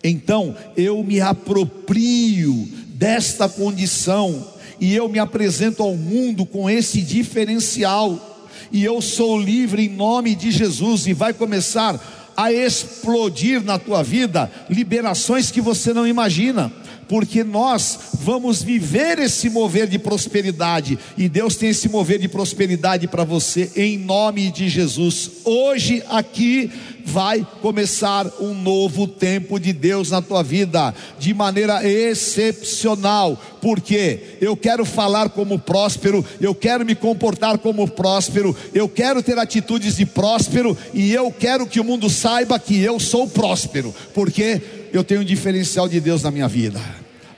[0.04, 4.44] Então eu me aproprio desta condição
[4.80, 8.37] e eu me apresento ao mundo com esse diferencial.
[8.72, 12.00] E eu sou livre em nome de Jesus e vai começar
[12.36, 16.72] a explodir na tua vida liberações que você não imagina
[17.08, 23.08] porque nós vamos viver esse mover de prosperidade, e Deus tem esse mover de prosperidade
[23.08, 25.32] para você, em nome de Jesus.
[25.46, 26.70] Hoje, aqui,
[27.18, 34.56] vai começar um novo tempo de Deus na tua vida, de maneira excepcional, porque eu
[34.56, 40.06] quero falar como próspero, eu quero me comportar como próspero, eu quero ter atitudes de
[40.06, 44.62] próspero e eu quero que o mundo saiba que eu sou próspero, porque
[44.94, 46.80] eu tenho um diferencial de Deus na minha vida.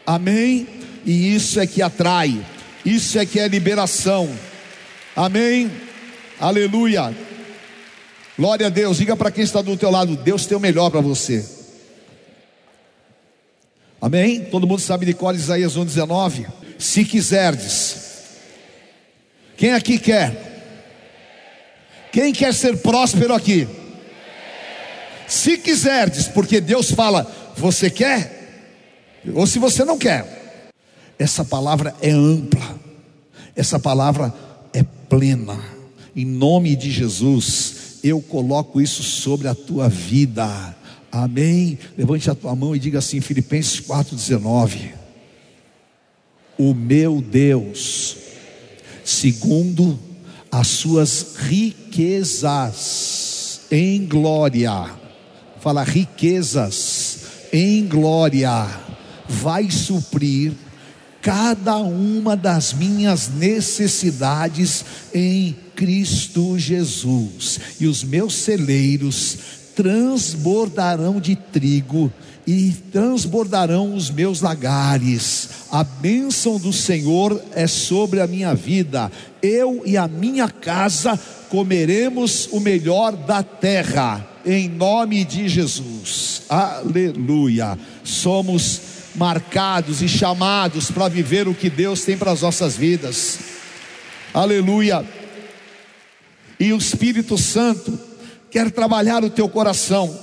[0.05, 0.67] Amém?
[1.05, 2.37] E isso é que atrai,
[2.85, 4.29] isso é que é liberação.
[5.15, 5.71] Amém?
[6.37, 7.28] Aleluia.
[8.39, 8.95] Glória a Deus.
[8.95, 11.45] Diga para quem está do teu lado, Deus tem o melhor para você.
[13.99, 14.45] Amém?
[14.45, 16.47] Todo mundo sabe de qual Isaías 1,19?
[16.77, 17.97] Se quiserdes.
[19.57, 20.47] Quem aqui quer?
[22.13, 23.67] Quem quer ser próspero aqui?
[25.27, 28.71] Se quiserdes, porque Deus fala, você quer?
[29.35, 30.71] Ou se você não quer.
[31.19, 32.79] Essa palavra é ampla.
[33.53, 34.33] Essa palavra
[34.73, 35.59] é plena.
[36.15, 40.75] Em nome de Jesus, eu coloco isso sobre a tua vida.
[41.11, 41.77] Amém.
[41.97, 44.93] Levante a tua mão e diga assim, Filipenses 4:19.
[46.57, 48.17] O meu Deus,
[49.03, 49.99] segundo
[50.51, 52.81] as suas riquezas
[53.71, 54.91] em glória.
[55.59, 57.19] Fala riquezas
[57.51, 58.67] em glória
[59.29, 60.53] vai suprir
[61.21, 64.83] cada uma das minhas necessidades
[65.13, 69.37] em Cristo Jesus, e os meus celeiros
[69.73, 72.11] transbordarão de trigo
[72.45, 75.47] e transbordarão os meus lagares.
[75.71, 79.09] A bênção do Senhor é sobre a minha vida.
[79.41, 86.41] Eu e a minha casa comeremos o melhor da terra, em nome de Jesus.
[86.49, 87.79] Aleluia.
[88.03, 88.81] Somos
[89.15, 93.39] marcados e chamados para viver o que Deus tem para as nossas vidas.
[94.33, 95.18] Aleluia.
[96.59, 97.97] E o Espírito Santo
[98.51, 100.13] quer trabalhar o teu coração.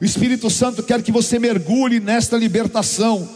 [0.00, 3.28] O Espírito Santo quer que você mergulhe nesta libertação.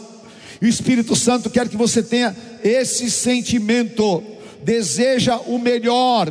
[0.61, 4.23] O Espírito Santo quer que você tenha esse sentimento,
[4.63, 6.29] deseja o melhor,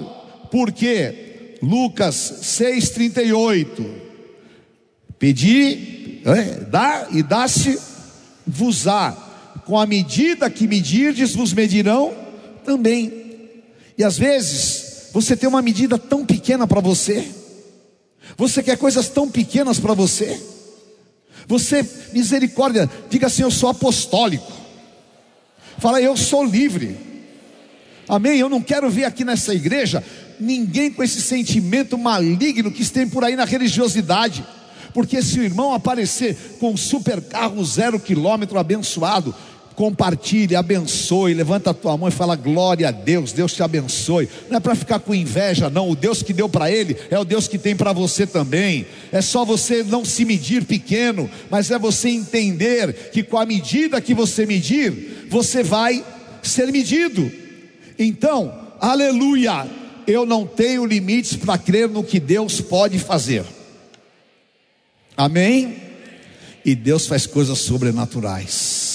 [0.50, 3.86] porque Lucas 6,38:
[5.18, 7.78] Pedi, é, dá e dá-se
[8.46, 9.12] vos-á,
[9.64, 12.14] com a medida que medirdes, vos medirão
[12.64, 13.12] também.
[13.96, 14.85] E às vezes,
[15.16, 17.26] você tem uma medida tão pequena para você,
[18.36, 20.38] você quer coisas tão pequenas para você,
[21.48, 24.52] você, misericórdia, diga assim: Eu sou apostólico,
[25.78, 26.98] fala, eu sou livre,
[28.06, 28.38] amém?
[28.38, 30.04] Eu não quero ver aqui nessa igreja
[30.38, 34.44] ninguém com esse sentimento maligno que tem por aí na religiosidade.
[34.92, 39.34] Porque se o irmão aparecer com um super carro zero quilômetro abençoado,
[39.76, 44.26] compartilhe, abençoe, levanta a tua mão e fala glória a Deus, Deus te abençoe.
[44.48, 45.90] Não é para ficar com inveja, não.
[45.90, 48.86] O Deus que deu para ele é o Deus que tem para você também.
[49.12, 54.00] É só você não se medir pequeno, mas é você entender que com a medida
[54.00, 56.02] que você medir, você vai
[56.42, 57.30] ser medido.
[57.98, 59.66] Então, aleluia,
[60.06, 63.44] eu não tenho limites para crer no que Deus pode fazer.
[65.14, 65.76] Amém?
[66.64, 68.85] E Deus faz coisas sobrenaturais.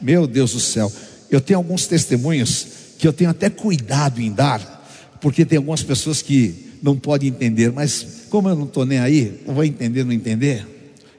[0.00, 0.90] Meu Deus do céu,
[1.30, 2.66] eu tenho alguns testemunhos
[2.98, 7.70] que eu tenho até cuidado em dar, porque tem algumas pessoas que não podem entender,
[7.72, 10.66] mas como eu não estou nem aí, eu vou entender, não entender,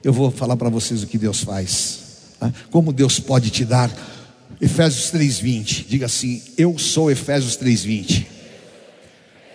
[0.04, 2.00] eu vou falar para vocês o que Deus faz,
[2.40, 2.54] tá?
[2.70, 3.92] como Deus pode te dar.
[4.60, 8.28] Efésios 3:20, diga assim: Eu sou Efésios 3:20.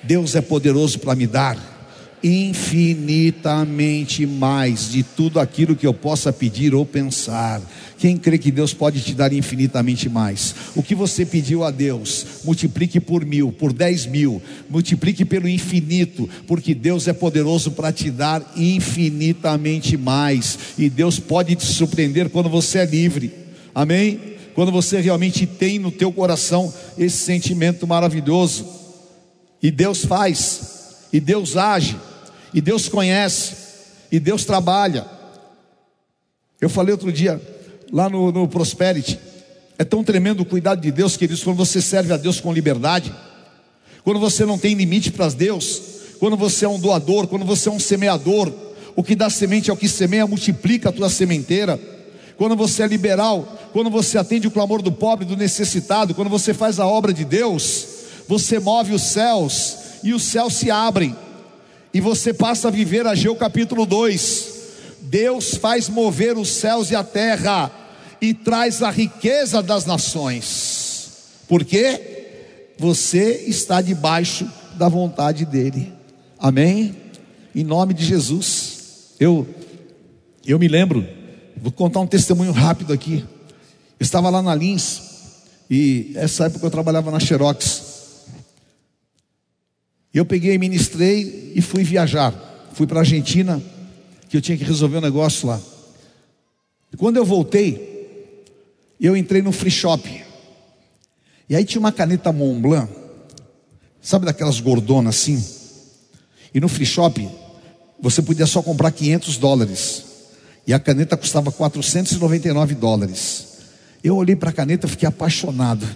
[0.02, 1.75] Deus é poderoso para me dar
[2.22, 7.62] infinitamente mais de tudo aquilo que eu possa pedir ou pensar.
[7.98, 10.54] Quem crê que Deus pode te dar infinitamente mais?
[10.74, 16.28] O que você pediu a Deus, multiplique por mil, por dez mil, multiplique pelo infinito,
[16.46, 22.50] porque Deus é poderoso para te dar infinitamente mais, e Deus pode te surpreender quando
[22.50, 23.32] você é livre,
[23.74, 24.20] amém?
[24.54, 28.66] Quando você realmente tem no teu coração esse sentimento maravilhoso,
[29.62, 30.75] e Deus faz,
[31.12, 31.96] e Deus age,
[32.52, 33.54] e Deus conhece,
[34.10, 35.06] e Deus trabalha.
[36.60, 37.40] Eu falei outro dia,
[37.92, 39.18] lá no, no Prosperity,
[39.78, 43.14] é tão tremendo o cuidado de Deus, queridos, quando você serve a Deus com liberdade,
[44.02, 45.82] quando você não tem limite para Deus,
[46.18, 48.52] quando você é um doador, quando você é um semeador,
[48.94, 51.78] o que dá semente é o que semeia, multiplica a tua sementeira.
[52.38, 56.54] Quando você é liberal, quando você atende o clamor do pobre, do necessitado, quando você
[56.54, 57.86] faz a obra de Deus,
[58.26, 59.76] você move os céus
[60.06, 61.14] e os céus se abrem
[61.92, 64.54] e você passa a viver Ageu capítulo 2.
[65.02, 67.70] Deus faz mover os céus e a terra
[68.20, 71.10] e traz a riqueza das nações.
[71.48, 75.92] Porque você está debaixo da vontade dele.
[76.38, 77.06] Amém?
[77.56, 79.14] em nome de Jesus.
[79.18, 79.46] Eu,
[80.46, 81.08] eu me lembro,
[81.56, 83.24] vou contar um testemunho rápido aqui.
[83.98, 85.00] Eu estava lá na Lins,
[85.70, 87.85] e essa época eu trabalhava na Xerox.
[90.16, 92.32] E eu peguei, ministrei e fui viajar.
[92.72, 93.62] Fui para a Argentina,
[94.30, 95.60] que eu tinha que resolver um negócio lá.
[96.90, 98.48] E quando eu voltei,
[98.98, 100.24] eu entrei no free shop.
[101.50, 102.90] E aí tinha uma caneta Montblanc,
[104.00, 105.44] sabe daquelas gordonas assim?
[106.54, 107.28] E no free shop,
[108.00, 110.02] você podia só comprar 500 dólares.
[110.66, 113.48] E a caneta custava 499 dólares.
[114.02, 115.86] Eu olhei para a caneta, fiquei apaixonado.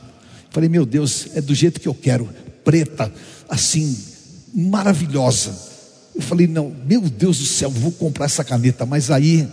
[0.51, 2.29] Falei, meu Deus, é do jeito que eu quero,
[2.63, 3.11] preta,
[3.49, 4.10] assim,
[4.55, 5.71] maravilhosa.
[6.15, 8.85] Eu falei, não, meu Deus do céu, vou comprar essa caneta.
[8.85, 9.49] Mas aí,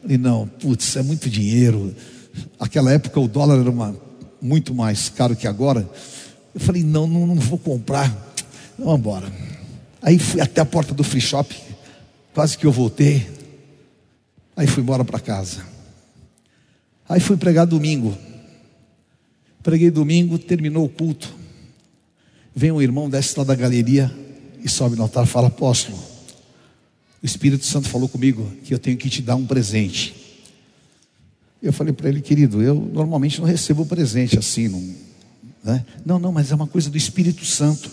[0.00, 1.94] falei, não, putz, é muito dinheiro.
[2.58, 3.96] Aquela época o dólar era uma,
[4.40, 5.88] muito mais caro que agora.
[6.54, 8.14] Eu falei, não, não, não vou comprar.
[8.78, 9.32] Vamos embora.
[10.02, 11.54] Aí fui até a porta do free shop,
[12.34, 13.26] quase que eu voltei.
[14.56, 15.64] Aí fui embora para casa.
[17.08, 18.16] Aí fui pregar domingo.
[19.62, 21.32] Preguei domingo, terminou o culto.
[22.54, 24.12] Vem um irmão, desce lá da galeria
[24.62, 25.98] e sobe no altar e fala: Apóstolo,
[27.22, 30.14] o Espírito Santo falou comigo que eu tenho que te dar um presente.
[31.62, 34.94] Eu falei para ele, querido, eu normalmente não recebo presente assim, não,
[35.62, 35.86] né?
[36.04, 37.90] não, não, mas é uma coisa do Espírito Santo.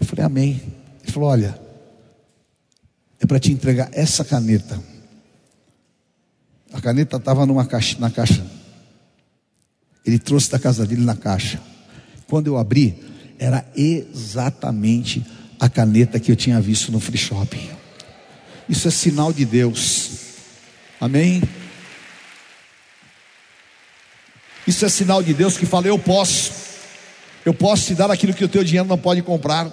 [0.00, 0.62] Eu falei, Amém.
[1.02, 1.58] Ele falou: Olha,
[3.20, 4.82] é para te entregar essa caneta.
[6.72, 8.44] A caneta estava numa caixa, na caixa.
[10.04, 11.60] Ele trouxe da casa dele na caixa.
[12.26, 12.98] Quando eu abri,
[13.38, 15.24] era exatamente
[15.62, 17.70] a caneta que eu tinha visto no free shopping.
[18.68, 20.10] Isso é sinal de Deus.
[21.00, 21.40] Amém?
[24.66, 26.50] Isso é sinal de Deus que fala: Eu posso,
[27.46, 29.70] eu posso te dar aquilo que o teu dinheiro não pode comprar.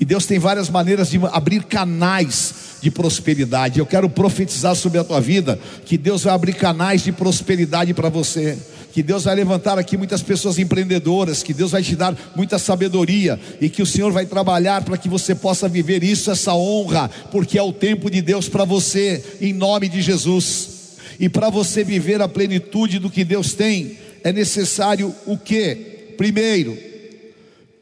[0.00, 3.78] E Deus tem várias maneiras de abrir canais de prosperidade.
[3.78, 8.08] Eu quero profetizar sobre a tua vida que Deus vai abrir canais de prosperidade para
[8.08, 8.56] você.
[8.92, 13.38] Que Deus vai levantar aqui muitas pessoas empreendedoras, que Deus vai te dar muita sabedoria
[13.60, 17.58] e que o Senhor vai trabalhar para que você possa viver isso, essa honra, porque
[17.58, 20.80] é o tempo de Deus para você, em nome de Jesus.
[21.20, 26.14] E para você viver a plenitude do que Deus tem, é necessário o que?
[26.16, 26.76] Primeiro,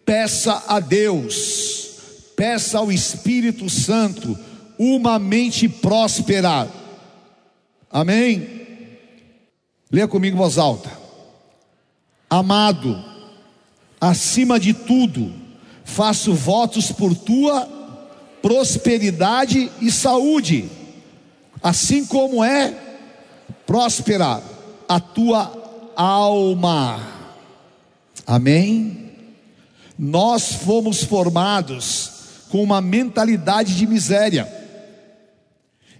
[0.05, 1.91] peça a Deus,
[2.37, 4.39] peça ao Espírito Santo
[4.79, 6.69] uma mente próspera.
[7.91, 8.59] Amém?
[9.91, 10.98] Leia comigo voz alta.
[12.31, 13.03] Amado,
[14.01, 15.33] acima de tudo,
[15.85, 17.66] faço votos por tua
[18.43, 20.68] prosperidade e saúde,
[21.62, 22.74] assim como é
[23.66, 24.43] próspera
[24.89, 27.01] a tua alma.
[28.26, 29.11] Amém?
[29.99, 32.12] Nós fomos formados
[32.51, 34.47] com uma mentalidade de miséria.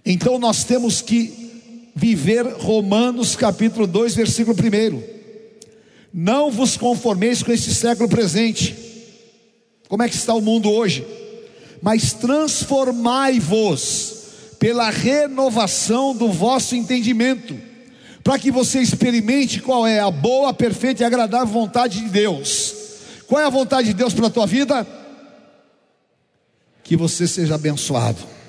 [0.05, 5.18] Então nós temos que viver Romanos capítulo 2, versículo 1.
[6.13, 8.75] Não vos conformeis com este século presente.
[9.87, 11.05] Como é que está o mundo hoje?
[11.81, 14.15] Mas transformai-vos
[14.59, 17.57] pela renovação do vosso entendimento,
[18.23, 22.75] para que você experimente qual é a boa, perfeita e agradável vontade de Deus.
[23.27, 24.85] Qual é a vontade de Deus para a tua vida?
[26.83, 28.39] Que você seja abençoado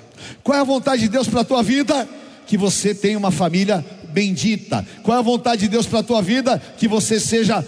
[0.43, 2.09] qual é a vontade de Deus para a tua vida?
[2.47, 4.87] Que você tenha uma família bendita.
[5.03, 6.61] Qual é a vontade de Deus para a tua vida?
[6.77, 7.63] Que você seja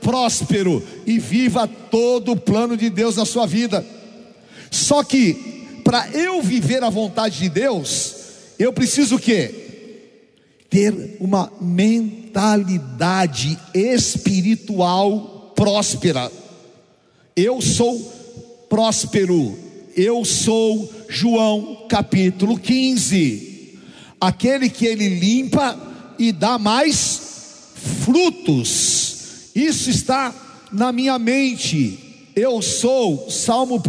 [0.00, 3.84] próspero e viva todo o plano de Deus na sua vida.
[4.70, 8.14] Só que para eu viver a vontade de Deus,
[8.58, 9.52] eu preciso o quê?
[10.68, 16.30] Ter uma mentalidade espiritual próspera.
[17.34, 18.00] Eu sou
[18.68, 19.56] próspero.
[19.96, 23.45] Eu sou João capítulo 15.
[24.20, 25.78] Aquele que ele limpa
[26.18, 27.20] e dá mais
[28.04, 29.50] frutos.
[29.54, 30.34] Isso está
[30.72, 32.30] na minha mente.
[32.34, 33.80] Eu sou, Salmo 1,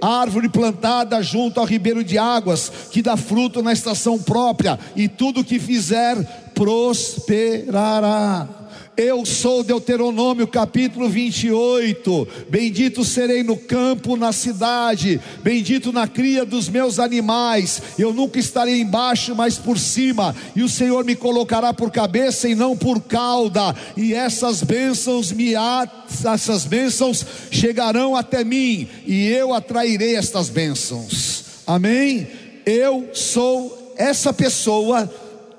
[0.00, 5.44] árvore plantada junto ao ribeiro de águas, que dá fruto na estação própria, e tudo
[5.44, 8.48] que fizer prosperará.
[8.94, 12.28] Eu sou Deuteronômio capítulo 28.
[12.50, 17.80] Bendito serei no campo, na cidade, bendito na cria dos meus animais.
[17.98, 22.54] Eu nunca estarei embaixo, mas por cima, e o Senhor me colocará por cabeça e
[22.54, 23.74] não por cauda.
[23.96, 31.44] E essas bênçãos me essas bênçãos chegarão até mim, e eu atrairei estas bênçãos.
[31.66, 32.28] Amém?
[32.66, 35.10] Eu sou essa pessoa,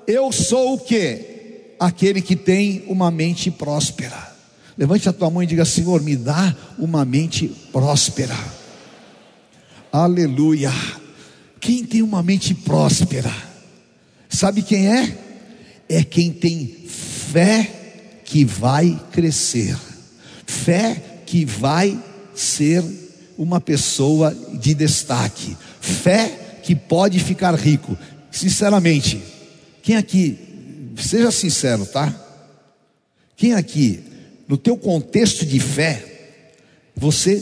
[0.06, 1.33] eu sou o que?
[1.86, 4.32] Aquele que tem uma mente próspera.
[4.76, 8.36] Levante a tua mão e diga: Senhor, me dá uma mente próspera.
[9.92, 10.72] Aleluia.
[11.60, 13.32] Quem tem uma mente próspera,
[14.28, 15.18] sabe quem é?
[15.88, 19.76] É quem tem fé que vai crescer,
[20.46, 21.98] fé que vai
[22.34, 22.82] ser
[23.38, 27.96] uma pessoa de destaque, fé que pode ficar rico.
[28.30, 29.22] Sinceramente,
[29.82, 30.53] quem aqui,
[30.96, 32.14] seja sincero, tá?
[33.36, 34.02] Quem aqui,
[34.46, 36.04] no teu contexto de fé,
[36.94, 37.40] você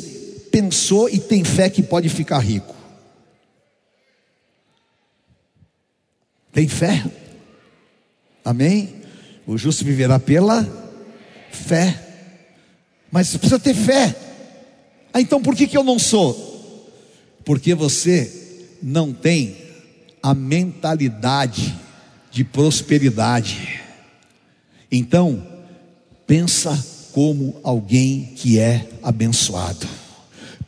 [0.50, 2.74] pensou e tem fé que pode ficar rico?
[6.52, 7.04] Tem fé?
[8.44, 8.94] Amém?
[9.46, 10.66] O justo viverá pela
[11.50, 11.98] fé.
[13.10, 14.14] Mas precisa ter fé.
[15.12, 16.90] Ah, então por que, que eu não sou?
[17.44, 19.56] Porque você não tem
[20.22, 21.74] a mentalidade
[22.32, 23.80] de prosperidade.
[24.90, 25.46] Então,
[26.26, 26.76] pensa
[27.12, 29.86] como alguém que é abençoado.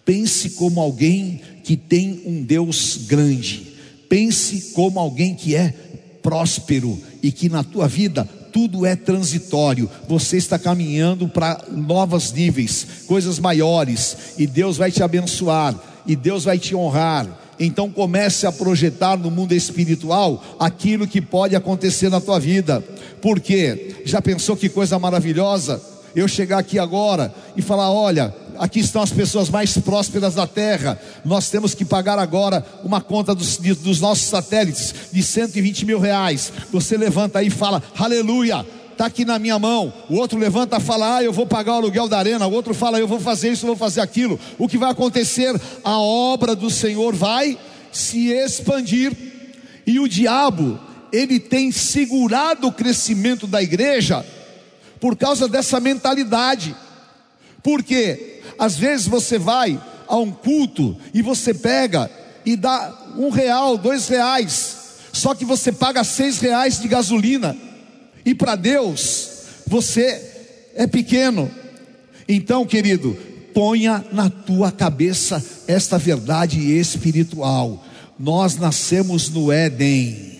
[0.04, 3.72] Pense como alguém que tem um Deus grande.
[4.08, 5.74] Pense como alguém que é
[6.22, 9.90] próspero e que na tua vida tudo é transitório.
[10.06, 15.74] Você está caminhando para novos níveis, coisas maiores, e Deus vai te abençoar,
[16.06, 17.26] e Deus vai te honrar.
[17.58, 22.82] Então comece a projetar no mundo espiritual aquilo que pode acontecer na tua vida.
[23.20, 25.80] Porque já pensou que coisa maravilhosa?
[26.14, 30.98] Eu chegar aqui agora e falar: olha, aqui estão as pessoas mais prósperas da terra.
[31.24, 36.52] Nós temos que pagar agora uma conta dos, dos nossos satélites de 120 mil reais.
[36.72, 38.64] Você levanta aí e fala: aleluia
[38.94, 39.92] está aqui na minha mão.
[40.08, 42.46] O outro levanta e fala: Ah, eu vou pagar o aluguel da arena.
[42.46, 44.40] O outro fala: Eu vou fazer isso, eu vou fazer aquilo.
[44.58, 45.60] O que vai acontecer?
[45.84, 47.58] A obra do Senhor vai
[47.92, 49.12] se expandir.
[49.86, 50.80] E o diabo,
[51.12, 54.24] ele tem segurado o crescimento da igreja
[54.98, 56.74] por causa dessa mentalidade.
[57.62, 62.10] Porque às vezes você vai a um culto e você pega
[62.44, 64.76] e dá um real, dois reais,
[65.12, 67.56] só que você paga seis reais de gasolina.
[68.24, 69.30] E para Deus,
[69.66, 70.20] você
[70.74, 71.50] é pequeno.
[72.28, 73.16] Então, querido,
[73.52, 77.84] ponha na tua cabeça esta verdade espiritual.
[78.18, 80.38] Nós nascemos no Éden.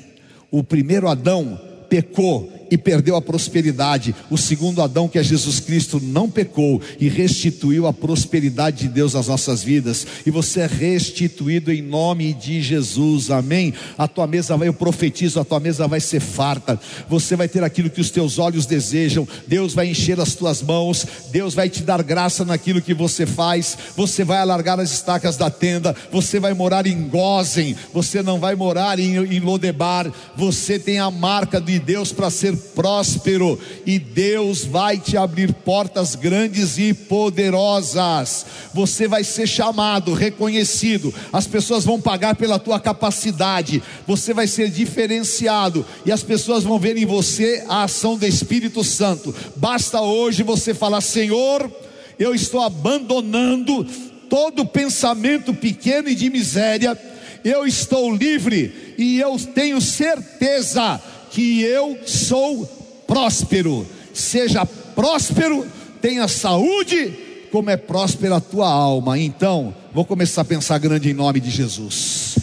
[0.51, 4.13] O primeiro Adão pecou e perdeu a prosperidade.
[4.29, 9.15] O segundo Adão, que é Jesus Cristo, não pecou e restituiu a prosperidade de Deus
[9.15, 10.05] às nossas vidas.
[10.27, 13.31] E você é restituído em nome de Jesus.
[13.31, 13.73] Amém.
[13.97, 16.81] A tua mesa vai, eu profetizo, a tua mesa vai ser farta.
[17.09, 19.27] Você vai ter aquilo que os teus olhos desejam.
[19.47, 21.07] Deus vai encher as tuas mãos.
[21.31, 23.79] Deus vai te dar graça naquilo que você faz.
[23.97, 25.95] Você vai alargar as estacas da tenda.
[26.11, 27.77] Você vai morar em Gozen.
[27.93, 30.13] Você não vai morar em, em Lodebar.
[30.37, 36.15] Você tem a marca de Deus para ser próspero e Deus vai te abrir portas
[36.15, 38.47] grandes e poderosas.
[38.73, 41.15] Você vai ser chamado, reconhecido.
[41.33, 43.83] As pessoas vão pagar pela tua capacidade.
[44.07, 48.83] Você vai ser diferenciado e as pessoas vão ver em você a ação do Espírito
[48.83, 49.35] Santo.
[49.57, 51.71] Basta hoje você falar: Senhor,
[52.19, 53.85] eu estou abandonando
[54.29, 56.99] todo pensamento pequeno e de miséria.
[57.45, 61.01] Eu estou livre e eu tenho certeza
[61.35, 62.65] que eu sou
[63.09, 63.85] próspero.
[64.15, 65.67] Seja próspero,
[66.01, 67.13] tenha saúde,
[67.51, 69.19] como é próspera a tua alma.
[69.19, 72.39] Então, vou começar a pensar grande em nome de Jesus.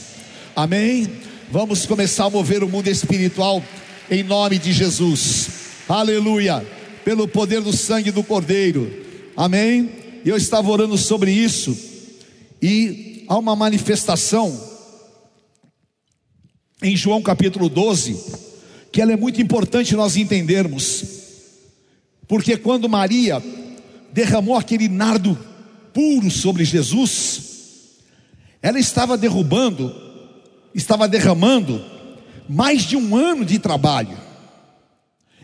[0.53, 1.09] Amém?
[1.49, 3.63] Vamos começar a mover o mundo espiritual
[4.09, 5.47] em nome de Jesus.
[5.87, 6.65] Aleluia.
[7.05, 8.91] Pelo poder do sangue do Cordeiro.
[9.37, 9.89] Amém?
[10.25, 11.77] Eu estava orando sobre isso
[12.61, 14.69] e há uma manifestação
[16.83, 18.50] em João capítulo 12
[18.91, 21.03] que ela é muito importante nós entendermos,
[22.27, 23.41] porque quando Maria
[24.11, 25.37] derramou aquele nardo
[25.93, 27.41] puro sobre Jesus,
[28.61, 29.95] ela estava derrubando,
[30.75, 31.83] estava derramando
[32.49, 34.17] mais de um ano de trabalho,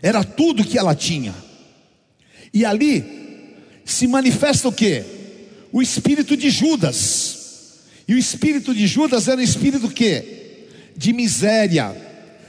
[0.02, 1.34] era tudo que ela tinha,
[2.52, 5.04] e ali se manifesta o que?
[5.72, 10.66] O espírito de Judas, e o espírito de Judas era um espírito que?
[10.96, 12.07] De miséria,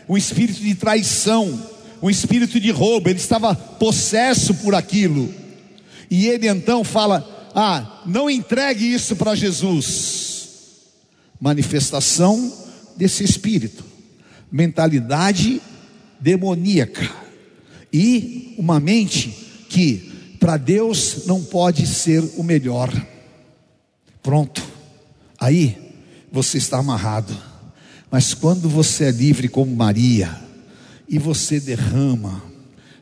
[0.09, 1.61] um espírito de traição,
[2.01, 5.31] um espírito de roubo, ele estava possesso por aquilo.
[6.09, 10.39] E ele então fala: Ah, não entregue isso para Jesus.
[11.39, 12.51] Manifestação
[12.97, 13.85] desse espírito,
[14.51, 15.61] mentalidade
[16.19, 17.09] demoníaca
[17.93, 19.29] e uma mente
[19.69, 22.91] que para Deus não pode ser o melhor.
[24.21, 24.61] Pronto,
[25.39, 25.77] aí
[26.31, 27.48] você está amarrado.
[28.11, 30.35] Mas quando você é livre como Maria
[31.07, 32.41] e você derrama,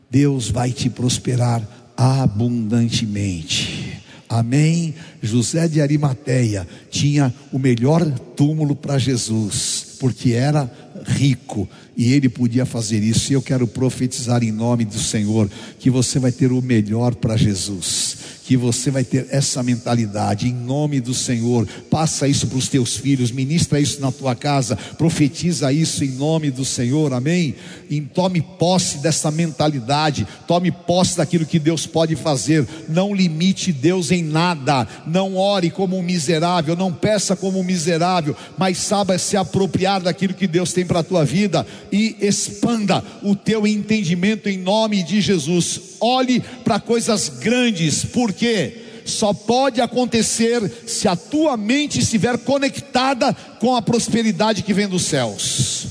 [0.10, 1.62] Deus vai te prosperar
[1.96, 4.02] abundantemente.
[4.30, 4.94] Amém?
[5.22, 8.06] José de Arimateia tinha o melhor
[8.36, 10.70] túmulo para Jesus, porque era
[11.06, 13.32] rico e ele podia fazer isso.
[13.32, 15.50] E eu quero profetizar em nome do Senhor
[15.80, 20.54] que você vai ter o melhor para Jesus que você vai ter essa mentalidade em
[20.54, 21.68] nome do Senhor.
[21.92, 26.50] Passa isso para os teus filhos, ministra isso na tua casa, profetiza isso em nome
[26.50, 27.56] do Senhor, amém?
[27.90, 32.66] E tome posse dessa mentalidade, tome posse daquilo que Deus pode fazer.
[32.88, 38.34] Não limite Deus em nada, não ore como um miserável, não peça como um miserável,
[38.58, 43.36] mas saiba se apropriar daquilo que Deus tem para a tua vida e expanda o
[43.36, 45.82] teu entendimento em nome de Jesus.
[46.00, 53.34] Olhe para coisas grandes, porque porque só pode acontecer se a tua mente estiver conectada
[53.60, 55.88] com a prosperidade que vem dos céus.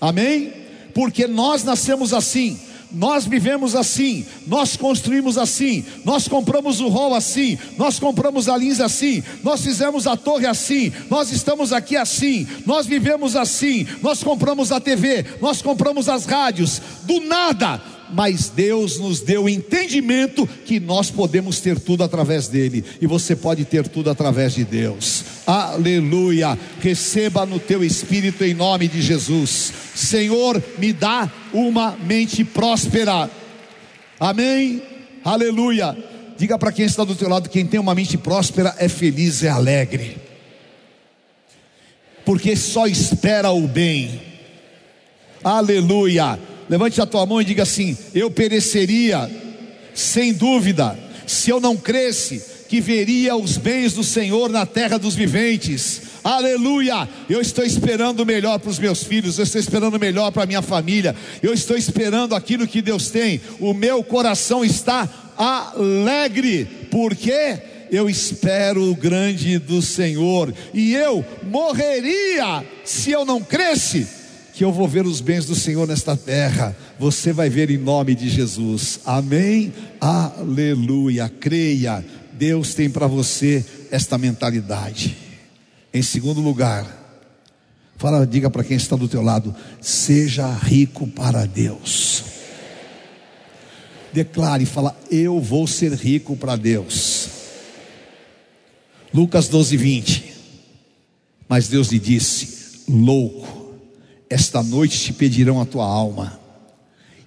[0.00, 0.52] Amém?
[0.92, 2.58] Porque nós nascemos assim,
[2.90, 8.80] nós vivemos assim, nós construímos assim, nós compramos o rol assim, nós compramos a lins
[8.80, 14.72] assim, nós fizemos a torre assim, nós estamos aqui assim, nós vivemos assim, nós compramos
[14.72, 17.80] a TV, nós compramos as rádios, do nada
[18.12, 23.64] mas Deus nos deu entendimento que nós podemos ter tudo através dele, e você pode
[23.64, 25.24] ter tudo através de Deus.
[25.46, 26.58] Aleluia!
[26.80, 29.72] Receba no teu espírito em nome de Jesus.
[29.94, 33.30] Senhor, me dá uma mente próspera.
[34.18, 34.82] Amém?
[35.24, 35.96] Aleluia!
[36.38, 39.48] Diga para quem está do teu lado, quem tem uma mente próspera é feliz, é
[39.48, 40.18] alegre.
[42.24, 44.20] Porque só espera o bem.
[45.42, 46.38] Aleluia!
[46.68, 49.30] Levante a tua mão e diga assim: Eu pereceria,
[49.94, 55.14] sem dúvida, se eu não cresce que veria os bens do Senhor na terra dos
[55.14, 56.02] viventes.
[56.24, 57.08] Aleluia!
[57.30, 60.42] Eu estou esperando o melhor para os meus filhos, eu estou esperando o melhor para
[60.42, 63.40] a minha família, eu estou esperando aquilo que Deus tem.
[63.60, 67.62] O meu coração está alegre, porque
[67.92, 74.15] eu espero o grande do Senhor, e eu morreria se eu não cresce
[74.56, 76.74] que eu vou ver os bens do Senhor nesta terra.
[76.98, 79.00] Você vai ver em nome de Jesus.
[79.04, 79.70] Amém?
[80.00, 81.28] Aleluia.
[81.28, 82.02] Creia.
[82.32, 85.14] Deus tem para você esta mentalidade.
[85.92, 86.86] Em segundo lugar,
[87.98, 92.24] fala, diga para quem está do teu lado, seja rico para Deus.
[94.10, 97.28] Declare, fala, eu vou ser rico para Deus.
[99.12, 100.32] Lucas 12, 20.
[101.46, 103.55] Mas Deus lhe disse: louco,
[104.28, 106.38] esta noite te pedirão a tua alma.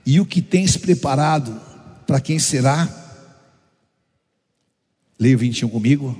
[0.05, 1.59] E o que tens preparado,
[2.05, 2.87] para quem será?
[5.19, 6.17] Leia o 21 comigo.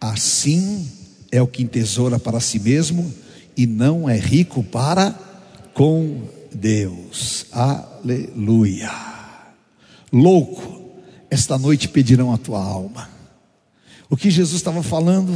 [0.00, 0.90] Assim
[1.30, 3.12] é o que entesoura para si mesmo
[3.56, 5.12] e não é rico para
[5.72, 6.22] com
[6.52, 7.46] Deus.
[7.50, 8.90] Aleluia.
[10.12, 10.90] Louco,
[11.30, 13.08] esta noite pedirão a tua alma.
[14.10, 15.32] O que Jesus estava falando?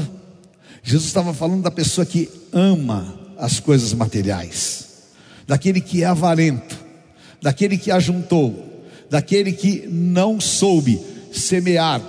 [0.82, 4.86] Jesus estava falando da pessoa que ama as coisas materiais,
[5.46, 6.76] daquele que é avarento,
[7.40, 11.00] daquele que ajuntou, daquele que não soube
[11.32, 12.00] semear,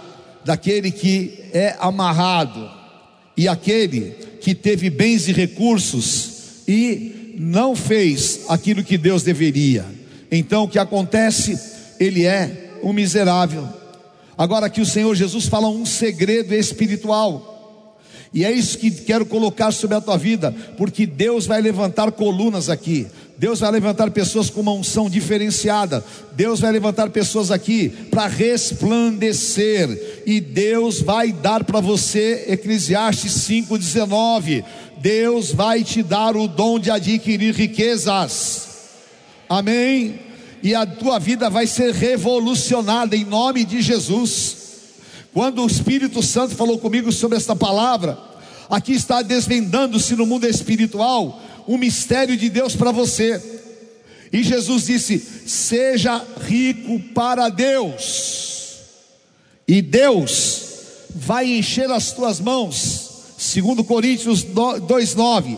[0.44, 2.70] daquele que é amarrado,
[3.36, 9.86] e aquele que teve bens e recursos e não fez aquilo que Deus deveria.
[10.32, 11.60] Então o que acontece?
[12.00, 13.68] Ele é um miserável.
[14.38, 17.57] Agora que o Senhor Jesus fala um segredo espiritual.
[18.34, 22.70] E é isso que quero colocar sobre a tua vida, porque Deus vai levantar colunas
[22.70, 23.08] aqui.
[23.38, 26.04] Deus vai levantar pessoas com uma unção diferenciada.
[26.34, 30.24] Deus vai levantar pessoas aqui para resplandecer.
[30.26, 34.64] E Deus vai dar para você, Eclesiastes 5,19.
[35.00, 38.68] Deus vai te dar o dom de adquirir riquezas.
[39.48, 40.20] Amém?
[40.64, 44.67] E a tua vida vai ser revolucionada em nome de Jesus.
[45.38, 48.18] Quando o Espírito Santo falou comigo sobre esta palavra,
[48.68, 53.40] aqui está desvendando-se no mundo espiritual um mistério de Deus para você.
[54.34, 58.80] E Jesus disse: Seja rico para Deus,
[59.68, 60.64] e Deus
[61.14, 65.56] vai encher as tuas mãos, segundo Coríntios 2,9.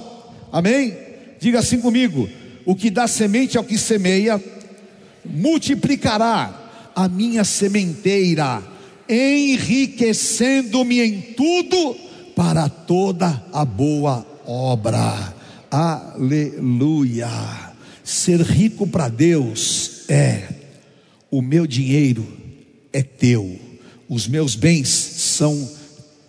[0.52, 0.98] Amém?
[1.40, 2.30] Diga assim comigo:
[2.66, 4.44] o que dá semente ao que semeia,
[5.24, 8.78] multiplicará a minha sementeira
[9.10, 11.96] enriquecendo-me em tudo
[12.36, 15.34] para toda a boa obra.
[15.72, 17.30] Aleluia.
[18.04, 20.48] Ser rico para Deus é
[21.32, 22.26] o meu dinheiro
[22.92, 23.60] é teu,
[24.08, 25.70] os meus bens são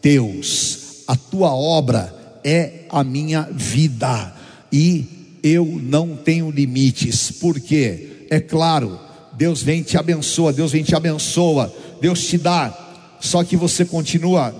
[0.02, 2.14] teus, a tua obra
[2.44, 4.34] é a minha vida
[4.70, 9.00] e eu não tenho limites, porque é claro,
[9.32, 12.76] Deus vem te abençoa, Deus vem te abençoa, Deus te dá
[13.20, 14.54] só que você continua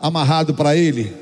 [0.00, 1.12] amarrado para ele?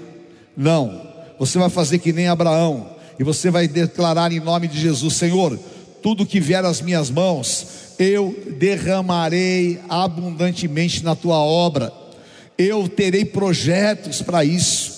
[0.57, 1.01] Não.
[1.39, 5.59] Você vai fazer que nem Abraão e você vai declarar em nome de Jesus: Senhor,
[6.03, 7.67] tudo que vier às minhas mãos,
[7.99, 11.93] eu derramarei abundantemente na tua obra.
[12.59, 14.93] Eu terei projetos para isso.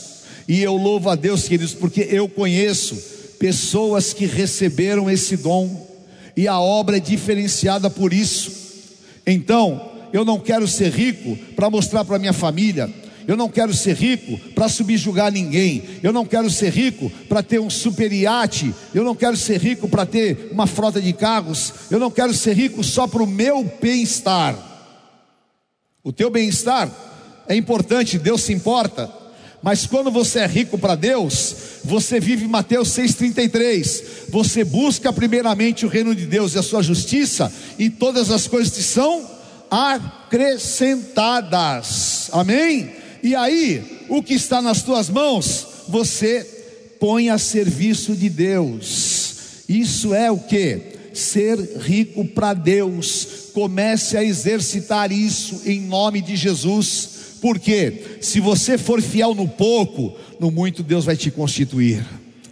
[0.47, 2.97] E eu louvo a Deus, queridos, porque eu conheço
[3.39, 5.87] pessoas que receberam esse dom
[6.37, 8.53] e a obra é diferenciada por isso.
[9.27, 12.89] Então, eu não quero ser rico para mostrar para minha família,
[13.27, 15.83] eu não quero ser rico para subjugar ninguém.
[16.05, 18.73] Eu não quero ser rico para ter um super iate.
[18.95, 21.73] Eu não quero ser rico para ter uma frota de carros.
[21.91, 24.57] Eu não quero ser rico só para o meu bem-estar.
[26.05, 26.89] O teu bem-estar
[27.49, 29.11] é importante, Deus se importa.
[29.63, 34.29] Mas quando você é rico para Deus, você vive Mateus 6,33.
[34.29, 38.75] Você busca primeiramente o reino de Deus e a sua justiça, e todas as coisas
[38.75, 39.34] te são
[39.71, 42.29] acrescentadas.
[42.33, 42.91] Amém?
[43.23, 46.47] E aí, o que está nas tuas mãos, você
[47.01, 49.65] põe a serviço de Deus.
[49.69, 50.95] Isso é o que?
[51.13, 53.51] Ser rico para Deus.
[53.53, 57.09] Comece a exercitar isso em nome de Jesus.
[57.41, 62.05] Porque se você for fiel no pouco, no muito Deus vai te constituir.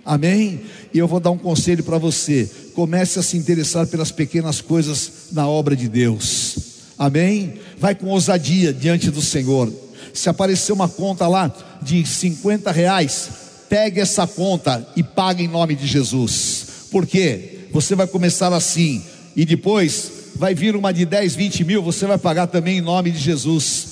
[0.04, 0.60] Amém?
[0.92, 2.50] E eu vou dar um conselho para você.
[2.74, 6.71] Comece a se interessar pelas pequenas coisas na obra de Deus.
[7.03, 7.55] Amém?
[7.78, 9.68] Vai com ousadia diante do Senhor.
[10.14, 13.28] Se aparecer uma conta lá de 50 reais,
[13.68, 16.64] pegue essa conta e pague em nome de Jesus.
[16.92, 19.03] Porque você vai começar assim,
[19.34, 23.11] e depois vai vir uma de 10, 20 mil, você vai pagar também em nome
[23.11, 23.86] de Jesus.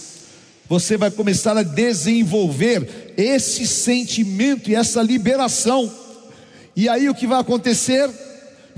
[0.69, 5.93] Você vai começar a desenvolver esse sentimento e essa liberação.
[6.77, 8.09] E aí o que vai acontecer?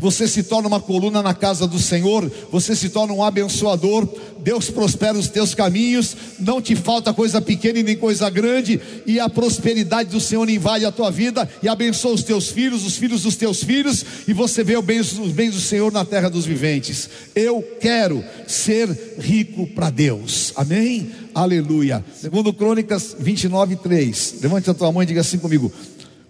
[0.03, 4.09] Você se torna uma coluna na casa do Senhor, você se torna um abençoador,
[4.41, 9.21] Deus prospera os teus caminhos, não te falta coisa pequena e nem coisa grande, e
[9.21, 13.23] a prosperidade do Senhor invade a tua vida e abençoa os teus filhos, os filhos
[13.23, 17.09] dos teus filhos, e você vê bens, os bens do Senhor na terra dos viventes.
[17.33, 18.89] Eu quero ser
[19.21, 21.13] rico para Deus, amém?
[21.33, 22.05] Aleluia.
[22.21, 24.35] Segundo Crônicas 29, 3.
[24.43, 25.73] Levante a tua mão e diga assim comigo: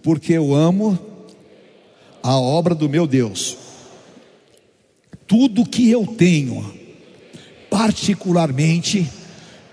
[0.03, 0.99] porque eu amo
[2.21, 3.62] a obra do meu Deus
[5.27, 6.73] tudo que eu tenho,
[7.69, 9.09] particularmente,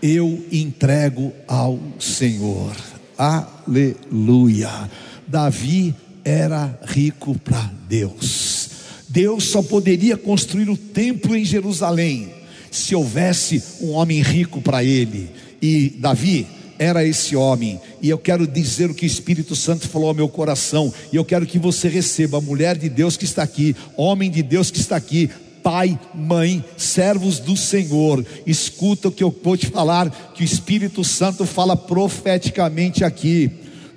[0.03, 2.74] eu entrego ao Senhor.
[3.18, 4.90] Aleluia.
[5.26, 5.94] Davi
[6.24, 8.70] era rico para Deus.
[9.09, 12.40] Deus só poderia construir o templo em Jerusalém
[12.70, 15.30] se houvesse um homem rico para ele.
[15.61, 16.46] E Davi
[16.81, 20.31] era esse homem, e eu quero dizer o que o Espírito Santo falou ao meu
[20.31, 24.31] coração, e eu quero que você receba, a mulher de Deus que está aqui, homem
[24.31, 25.28] de Deus que está aqui,
[25.62, 31.05] pai, mãe, servos do Senhor, escuta o que eu vou te falar, que o Espírito
[31.05, 33.51] Santo fala profeticamente aqui.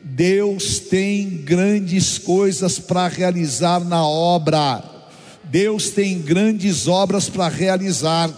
[0.03, 4.83] Deus tem grandes coisas para realizar na obra,
[5.45, 8.29] Deus tem grandes obras para realizar,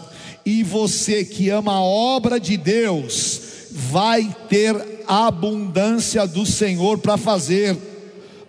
[0.46, 7.78] e você que ama a obra de Deus, vai ter abundância do Senhor para fazer,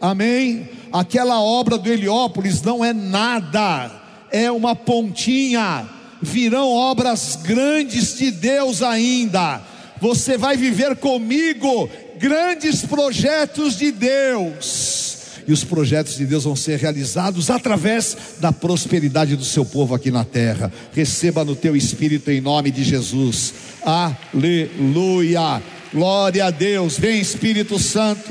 [0.01, 0.69] amém?
[0.93, 3.91] Aquela obra do Heliópolis não é nada,
[4.31, 5.85] é uma pontinha,
[6.23, 9.61] virão obras grandes de Deus ainda.
[10.01, 15.16] Você vai viver comigo grandes projetos de Deus.
[15.47, 20.11] E os projetos de Deus vão ser realizados através da prosperidade do seu povo aqui
[20.11, 20.73] na terra.
[20.93, 23.55] Receba no teu espírito em nome de Jesus.
[23.83, 25.63] Aleluia.
[25.93, 26.99] Glória a Deus.
[26.99, 28.29] Vem Espírito Santo.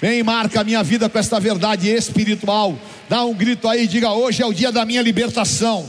[0.00, 2.76] Vem marca a minha vida com esta verdade espiritual.
[3.08, 5.86] Dá um grito aí, diga: hoje é o dia da minha libertação.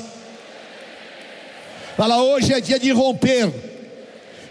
[1.98, 3.52] Fala, hoje é dia de romper.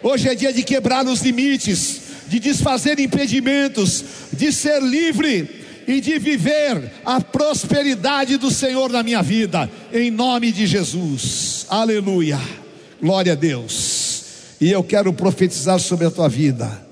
[0.03, 5.58] Hoje é dia de quebrar os limites, de desfazer impedimentos, de ser livre
[5.89, 11.65] e de viver a prosperidade do Senhor na minha vida, em nome de Jesus.
[11.71, 12.39] Aleluia.
[13.01, 14.25] Glória a Deus.
[14.61, 16.87] E eu quero profetizar sobre a tua vida.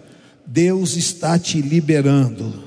[0.46, 2.64] Deus está te liberando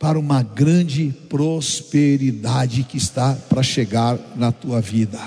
[0.00, 5.20] para uma grande prosperidade que está para chegar na tua vida.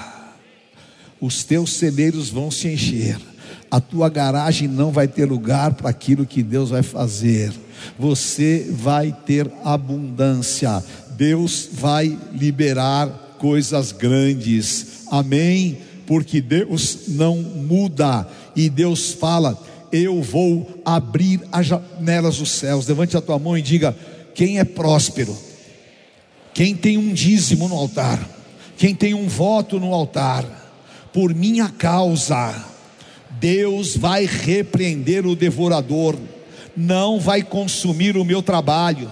[1.22, 3.18] Os teus celeiros vão se encher,
[3.72, 7.54] a tua garagem não vai ter lugar para aquilo que Deus vai fazer.
[7.98, 15.78] Você vai ter abundância, Deus vai liberar coisas grandes, amém?
[16.06, 18.28] Porque Deus não muda.
[18.56, 19.62] E Deus fala:
[19.92, 22.88] Eu vou abrir as janelas dos céus.
[22.88, 23.96] Levante a tua mão e diga:
[24.34, 25.38] quem é próspero,
[26.54, 28.20] quem tem um dízimo no altar,
[28.78, 30.46] quem tem um voto no altar,
[31.12, 32.56] por minha causa,
[33.40, 36.16] Deus vai repreender o devorador,
[36.80, 39.12] não vai consumir o meu trabalho,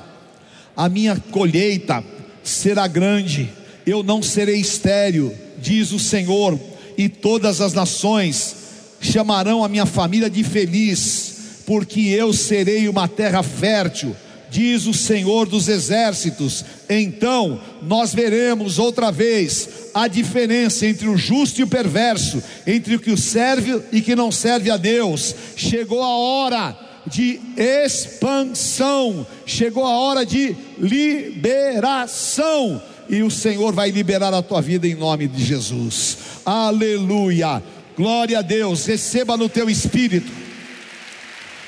[0.75, 2.01] a minha colheita
[2.41, 3.49] será grande,
[3.85, 6.57] eu não serei estéril, diz o Senhor,
[6.97, 8.55] e todas as nações
[9.01, 14.15] chamarão a minha família de feliz, porque eu serei uma terra fértil
[14.49, 16.63] diz o Senhor dos Exércitos.
[16.89, 22.99] Então nós veremos outra vez a diferença entre o justo e o perverso, entre o
[22.99, 25.35] que serve e que não serve a Deus.
[25.57, 32.81] Chegou a hora de expansão, chegou a hora de liberação.
[33.09, 36.17] E o Senhor vai liberar a tua vida em nome de Jesus.
[36.45, 37.63] Aleluia.
[37.95, 38.85] Glória a Deus.
[38.85, 40.31] Receba no teu espírito.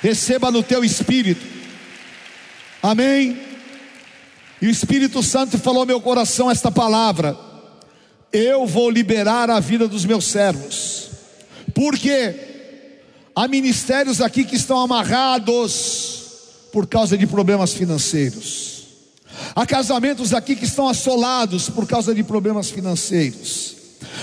[0.02, 1.60] Receba no teu espírito
[2.82, 3.38] Amém?
[4.62, 7.38] E o Espírito Santo falou ao meu coração esta palavra:
[8.32, 11.10] Eu vou liberar a vida dos meus servos,
[11.74, 12.36] porque
[13.36, 16.24] há ministérios aqui que estão amarrados
[16.72, 18.84] por causa de problemas financeiros,
[19.56, 23.78] há casamentos aqui que estão assolados por causa de problemas financeiros.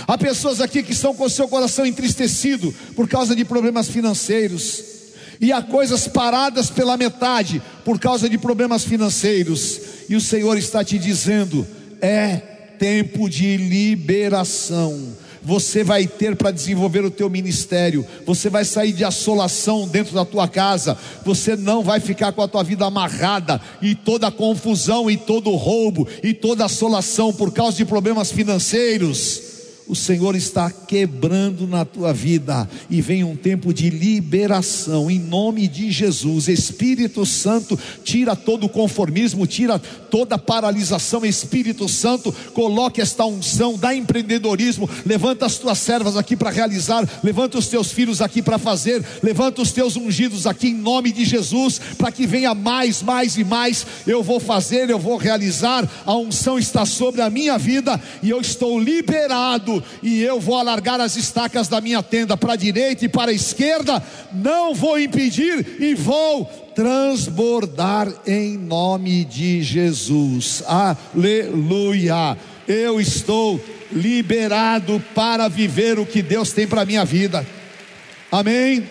[0.06, 4.96] Há pessoas aqui que estão com o seu coração entristecido por causa de problemas financeiros
[5.40, 10.82] e há coisas paradas pela metade por causa de problemas financeiros, e o Senhor está
[10.84, 11.66] te dizendo:
[12.00, 12.36] é
[12.78, 15.16] tempo de liberação.
[15.46, 18.04] Você vai ter para desenvolver o teu ministério.
[18.26, 20.98] Você vai sair de assolação dentro da tua casa.
[21.24, 26.08] Você não vai ficar com a tua vida amarrada e toda confusão e todo roubo
[26.20, 29.55] e toda assolação por causa de problemas financeiros
[29.88, 35.68] o Senhor está quebrando na tua vida e vem um tempo de liberação em nome
[35.68, 36.48] de Jesus.
[36.48, 41.24] Espírito Santo, tira todo o conformismo, tira toda paralisação.
[41.24, 44.90] Espírito Santo, coloque esta unção, dá empreendedorismo.
[45.04, 49.62] Levanta as tuas servas aqui para realizar, levanta os teus filhos aqui para fazer, levanta
[49.62, 53.86] os teus ungidos aqui em nome de Jesus, para que venha mais, mais e mais.
[54.04, 55.88] Eu vou fazer, eu vou realizar.
[56.04, 61.00] A unção está sobre a minha vida e eu estou liberado e eu vou alargar
[61.00, 64.02] as estacas da minha tenda para a direita e para a esquerda,
[64.32, 70.62] não vou impedir e vou transbordar em nome de Jesus.
[70.66, 72.36] Aleluia.
[72.68, 73.60] Eu estou
[73.92, 77.46] liberado para viver o que Deus tem para minha vida.
[78.30, 78.84] Amém.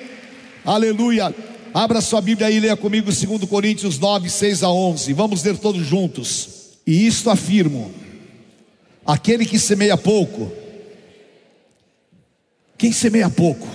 [0.64, 1.34] Aleluia.
[1.74, 5.12] Abra sua Bíblia e leia comigo 2 Coríntios 9, 6 a 11.
[5.14, 6.50] Vamos ler todos juntos.
[6.88, 7.92] E isto afirmo:
[9.06, 10.52] aquele que semeia pouco,
[12.78, 13.68] quem semeia pouco,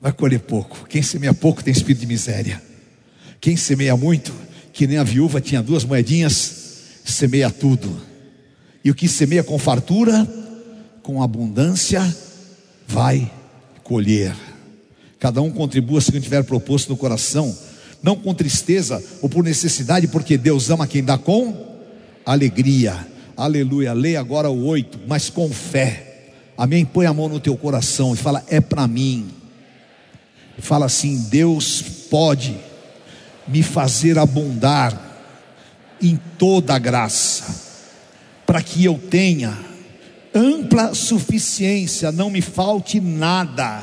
[0.00, 0.86] vai colher pouco.
[0.88, 2.60] Quem semeia pouco tem espírito de miséria.
[3.40, 4.32] Quem semeia muito,
[4.72, 8.00] que nem a viúva tinha duas moedinhas, semeia tudo.
[8.84, 10.28] E o que semeia com fartura,
[11.02, 12.02] com abundância,
[12.86, 13.30] vai
[13.84, 14.34] colher.
[15.20, 17.56] Cada um contribua segundo tiver proposto no coração,
[18.02, 21.78] não com tristeza ou por necessidade, porque Deus ama quem dá com
[22.26, 23.06] alegria.
[23.36, 23.92] Aleluia.
[23.92, 26.11] Leia agora o oito, mas com fé
[26.56, 26.84] Amém?
[26.84, 29.28] Põe a mão no teu coração e fala: é para mim.
[30.58, 32.56] Fala assim: Deus pode
[33.48, 35.10] me fazer abundar
[36.00, 37.44] em toda a graça,
[38.46, 39.58] para que eu tenha
[40.34, 43.82] ampla suficiência, não me falte nada.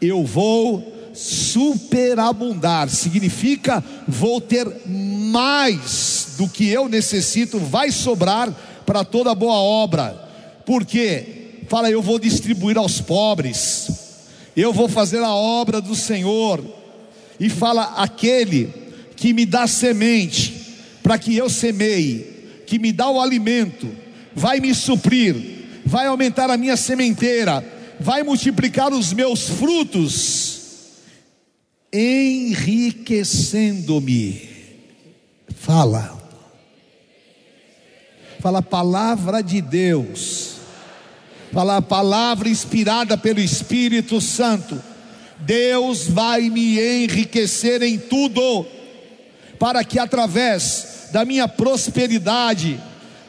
[0.00, 8.52] Eu vou superabundar, significa vou ter mais do que eu necessito, vai sobrar
[8.86, 10.28] para toda boa obra.
[10.64, 11.41] Por quê?
[11.72, 13.88] Fala, eu vou distribuir aos pobres,
[14.54, 16.62] eu vou fazer a obra do Senhor.
[17.40, 18.70] E fala, aquele
[19.16, 20.52] que me dá semente,
[21.02, 22.26] para que eu semeie,
[22.66, 23.90] que me dá o alimento,
[24.34, 27.64] vai me suprir, vai aumentar a minha sementeira,
[27.98, 30.90] vai multiplicar os meus frutos,
[31.90, 34.46] enriquecendo-me.
[35.56, 36.20] Fala,
[38.40, 40.60] fala a palavra de Deus
[41.52, 44.82] Fala a palavra inspirada pelo Espírito Santo.
[45.38, 48.64] Deus vai me enriquecer em tudo,
[49.58, 52.80] para que através da minha prosperidade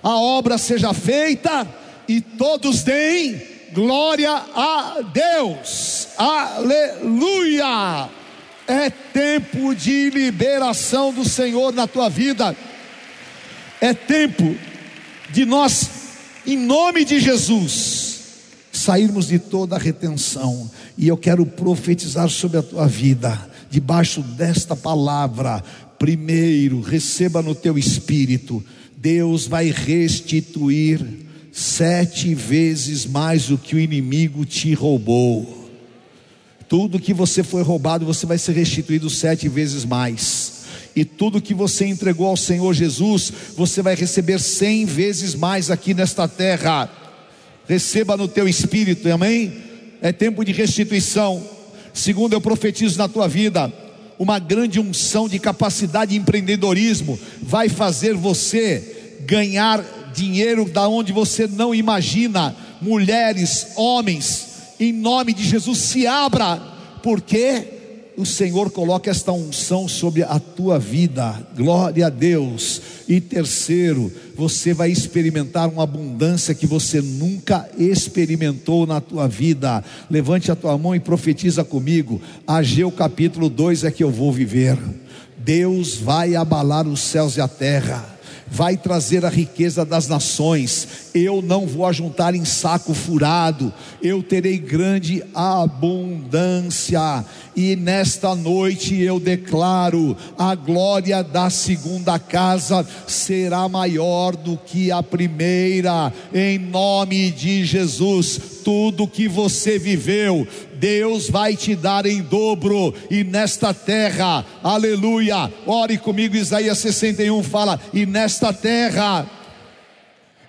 [0.01, 1.67] a obra seja feita
[2.07, 3.41] e todos deem
[3.73, 6.07] glória a Deus.
[6.17, 8.09] Aleluia!
[8.65, 12.55] É tempo de liberação do Senhor na tua vida.
[13.81, 14.55] É tempo
[15.29, 15.89] de nós,
[16.47, 18.02] em nome de Jesus,
[18.83, 20.69] sairmos de toda a retenção.
[20.97, 25.63] E eu quero profetizar sobre a tua vida, debaixo desta palavra.
[25.97, 28.63] Primeiro, receba no teu espírito,
[28.97, 31.05] Deus vai restituir
[31.51, 35.69] sete vezes mais o que o inimigo te roubou.
[36.67, 40.63] Tudo que você foi roubado, você vai ser restituído sete vezes mais.
[40.95, 45.93] E tudo que você entregou ao Senhor Jesus, você vai receber cem vezes mais aqui
[45.93, 46.89] nesta terra.
[47.67, 49.53] Receba no teu espírito, amém?
[50.01, 51.41] É tempo de restituição.
[51.93, 53.71] Segundo, eu profetizo na tua vida,
[54.19, 59.83] uma grande unção de capacidade e empreendedorismo vai fazer você ganhar
[60.13, 62.55] dinheiro da onde você não imagina.
[62.81, 64.47] Mulheres, homens,
[64.79, 66.61] em nome de Jesus, se abra,
[67.01, 67.67] porque
[68.17, 71.45] o Senhor coloca esta unção sobre a tua vida.
[71.55, 72.81] Glória a Deus.
[73.07, 79.83] E terceiro, você vai experimentar uma abundância que você nunca experimentou na tua vida.
[80.09, 82.21] Levante a tua mão e profetiza comigo.
[82.47, 84.77] Ageu capítulo 2 é que eu vou viver.
[85.37, 88.12] Deus vai abalar os céus e a terra
[88.53, 91.09] vai trazer a riqueza das nações.
[91.11, 97.25] Eu não vou ajuntar em saco furado, eu terei grande abundância.
[97.55, 105.01] E nesta noite eu declaro: a glória da segunda casa será maior do que a
[105.01, 108.52] primeira, em nome de Jesus.
[108.63, 115.51] Tudo que você viveu, Deus vai te dar em dobro, e nesta terra, aleluia.
[115.65, 119.29] Ore comigo, Isaías 61 fala: e nesta terra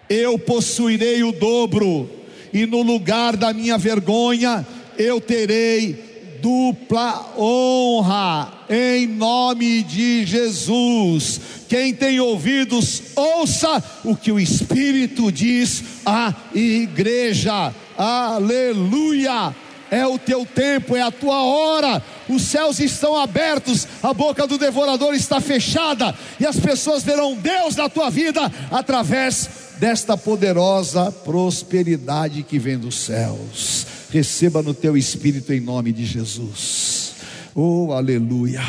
[0.08, 2.08] eu possuirei o dobro,
[2.52, 11.40] e no lugar da minha vergonha eu terei dupla honra, em nome de Jesus.
[11.66, 19.54] Quem tem ouvidos, ouça o que o Espírito diz à igreja, aleluia
[19.94, 22.02] é o teu tempo, é a tua hora.
[22.28, 27.76] Os céus estão abertos, a boca do devorador está fechada, e as pessoas verão Deus
[27.76, 33.86] na tua vida através desta poderosa prosperidade que vem dos céus.
[34.10, 37.12] Receba no teu espírito em nome de Jesus.
[37.54, 38.62] Oh, aleluia.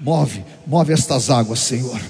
[0.00, 2.00] Move, move estas águas, Senhor.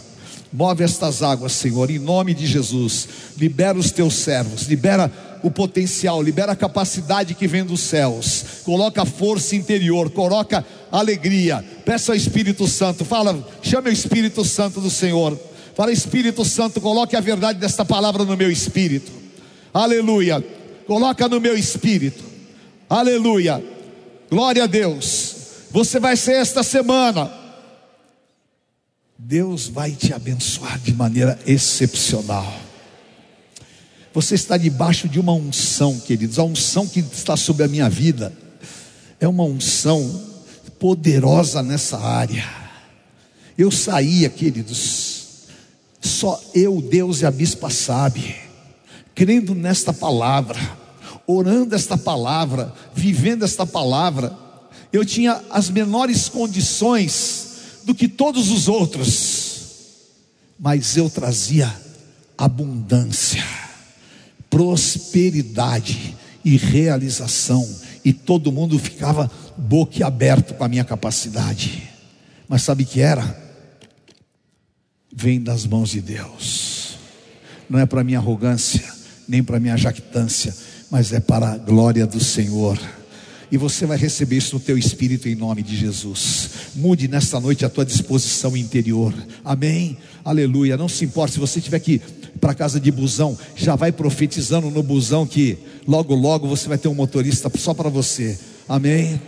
[0.52, 3.08] Move estas águas, Senhor, em nome de Jesus.
[3.38, 5.10] Libera os teus servos, libera
[5.43, 11.64] o potencial, libera a capacidade que vem dos céus, coloca força interior, coloca alegria.
[11.84, 15.38] Peça ao Espírito Santo, fala, chame o Espírito Santo do Senhor.
[15.74, 19.11] Fala, Espírito Santo, coloque a verdade desta palavra no meu espírito.
[19.72, 20.45] Aleluia.
[20.86, 22.22] Coloca no meu espírito.
[22.88, 23.64] Aleluia.
[24.30, 25.36] Glória a Deus.
[25.70, 27.32] Você vai ser esta semana.
[29.16, 32.53] Deus vai te abençoar de maneira excepcional.
[34.14, 36.38] Você está debaixo de uma unção, queridos.
[36.38, 38.32] A unção que está sobre a minha vida
[39.18, 40.22] é uma unção
[40.78, 42.44] poderosa nessa área.
[43.56, 45.46] Eu saía, queridos,
[46.00, 48.36] só eu, Deus e a bispa sabe,
[49.14, 50.58] crendo nesta palavra,
[51.26, 54.36] orando esta palavra, vivendo esta palavra.
[54.92, 57.46] Eu tinha as menores condições
[57.84, 59.62] do que todos os outros,
[60.58, 61.74] mas eu trazia
[62.36, 63.61] abundância
[64.53, 67.66] prosperidade e realização,
[68.05, 71.88] e todo mundo ficava boquiaberto com a minha capacidade.
[72.46, 73.40] Mas sabe que era?
[75.11, 76.98] Vem das mãos de Deus.
[77.66, 78.84] Não é para minha arrogância,
[79.26, 80.55] nem para minha jactância,
[80.90, 82.78] mas é para a glória do Senhor
[83.53, 86.48] e você vai receber isso no teu espírito em nome de Jesus.
[86.74, 89.12] Mude nesta noite a tua disposição interior.
[89.44, 89.98] Amém.
[90.24, 90.78] Aleluia.
[90.78, 92.00] Não se importe se você tiver que
[92.40, 96.88] para casa de busão, já vai profetizando no busão que logo logo você vai ter
[96.88, 98.38] um motorista só para você.
[98.68, 99.20] Amém.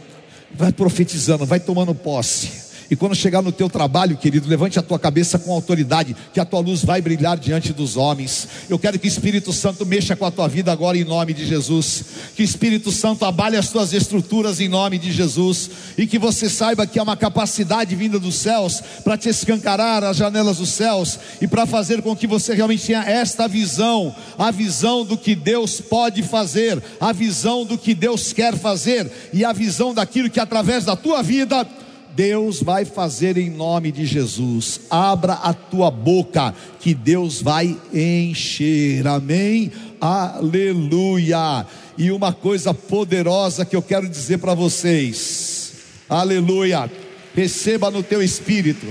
[0.54, 2.63] Vai profetizando, vai tomando posse.
[2.90, 6.44] E quando chegar no teu trabalho, querido, levante a tua cabeça com autoridade, que a
[6.44, 8.48] tua luz vai brilhar diante dos homens.
[8.68, 11.46] Eu quero que o Espírito Santo mexa com a tua vida agora em nome de
[11.46, 12.04] Jesus.
[12.34, 15.70] Que o Espírito Santo abale as tuas estruturas em nome de Jesus.
[15.96, 20.16] E que você saiba que há uma capacidade vinda dos céus para te escancarar as
[20.16, 25.04] janelas dos céus e para fazer com que você realmente tenha esta visão, a visão
[25.04, 29.94] do que Deus pode fazer, a visão do que Deus quer fazer e a visão
[29.94, 31.66] daquilo que através da tua vida
[32.14, 34.82] Deus vai fazer em nome de Jesus.
[34.88, 39.06] Abra a tua boca, que Deus vai encher.
[39.06, 39.72] Amém?
[40.00, 41.66] Aleluia.
[41.98, 45.72] E uma coisa poderosa que eu quero dizer para vocês.
[46.08, 46.90] Aleluia.
[47.34, 48.86] Receba no teu espírito.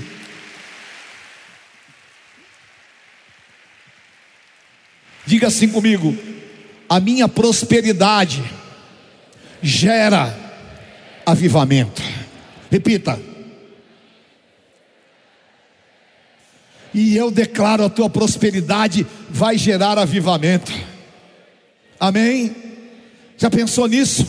[5.26, 6.18] Diga assim comigo:
[6.90, 8.44] a minha prosperidade
[9.62, 10.36] gera
[11.26, 12.02] avivamento.
[12.74, 13.22] Repita.
[16.92, 20.72] E eu declaro a tua prosperidade vai gerar avivamento.
[22.00, 22.56] Amém?
[23.38, 24.26] Já pensou nisso?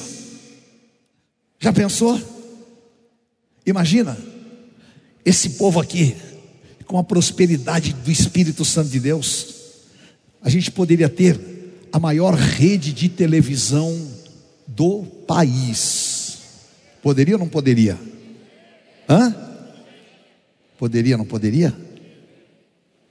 [1.59, 2.21] Já pensou?
[3.65, 4.15] Imagina
[5.25, 6.15] esse povo aqui,
[6.87, 9.55] com a prosperidade do Espírito Santo de Deus,
[10.43, 11.41] a gente poderia ter
[11.91, 14.07] a maior rede de televisão
[14.67, 16.41] do país.
[17.03, 17.99] Poderia ou não poderia?
[19.09, 19.35] Hã?
[20.79, 21.75] Poderia, não poderia?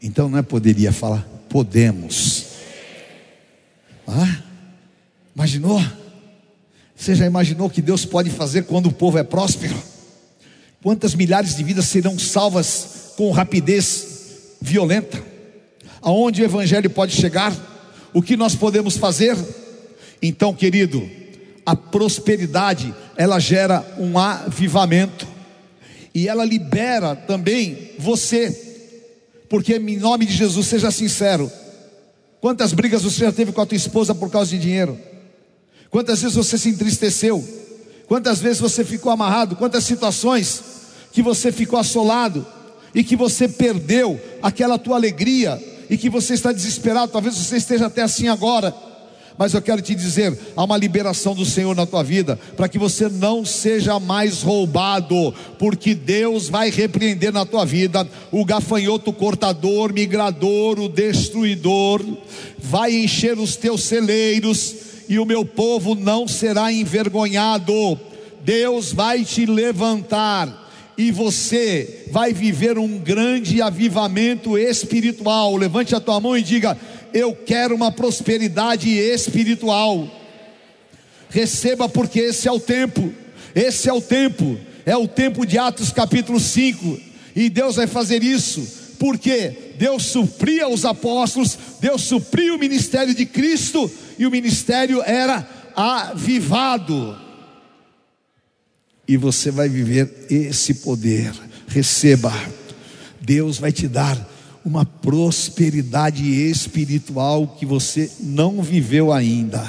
[0.01, 2.45] Então não é poderia falar, podemos.
[4.07, 4.43] Ah,
[5.35, 5.81] imaginou?
[6.95, 9.75] Você já imaginou que Deus pode fazer quando o povo é próspero?
[10.81, 15.23] Quantas milhares de vidas serão salvas com rapidez violenta?
[16.01, 17.53] Aonde o Evangelho pode chegar?
[18.13, 19.37] O que nós podemos fazer?
[20.21, 21.09] Então, querido,
[21.65, 25.32] a prosperidade ela gera um avivamento
[26.13, 28.71] e ela libera também você
[29.53, 31.51] porque em nome de Jesus, seja sincero.
[32.41, 34.97] Quantas brigas você já teve com a tua esposa por causa de dinheiro?
[35.91, 37.47] Quantas vezes você se entristeceu?
[38.07, 39.55] Quantas vezes você ficou amarrado?
[39.55, 40.59] Quantas situações
[41.11, 42.43] que você ficou assolado
[42.95, 47.11] e que você perdeu aquela tua alegria e que você está desesperado?
[47.11, 48.73] Talvez você esteja até assim agora.
[49.37, 52.77] Mas eu quero te dizer, há uma liberação do Senhor na tua vida, para que
[52.77, 59.91] você não seja mais roubado, porque Deus vai repreender na tua vida o gafanhoto cortador,
[59.91, 62.01] migrador, o destruidor,
[62.59, 64.75] vai encher os teus celeiros,
[65.09, 67.99] e o meu povo não será envergonhado.
[68.43, 70.63] Deus vai te levantar
[70.97, 75.55] e você vai viver um grande avivamento espiritual.
[75.55, 76.77] Levante a tua mão e diga:
[77.13, 80.09] eu quero uma prosperidade espiritual.
[81.29, 83.13] Receba, porque esse é o tempo,
[83.55, 86.99] esse é o tempo, é o tempo de Atos capítulo 5,
[87.35, 93.25] e Deus vai fazer isso, porque Deus supria os apóstolos, Deus supria o ministério de
[93.25, 97.17] Cristo, e o ministério era avivado,
[99.07, 101.33] e você vai viver esse poder,
[101.67, 102.31] receba,
[103.19, 104.32] Deus vai te dar
[104.65, 109.61] uma prosperidade espiritual que você não viveu ainda.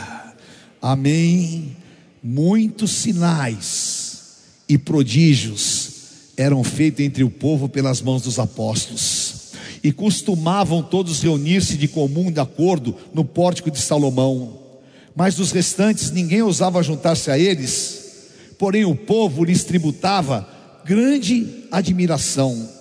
[0.81, 1.77] Amém.
[2.23, 4.37] Muitos sinais
[4.69, 5.91] e prodígios
[6.37, 9.53] eram feitos entre o povo pelas mãos dos apóstolos.
[9.83, 14.59] E costumavam todos reunir-se de comum de acordo no pórtico de Salomão.
[15.15, 20.49] Mas dos restantes ninguém ousava juntar-se a eles, porém o povo lhes tributava
[20.85, 22.74] grande admiração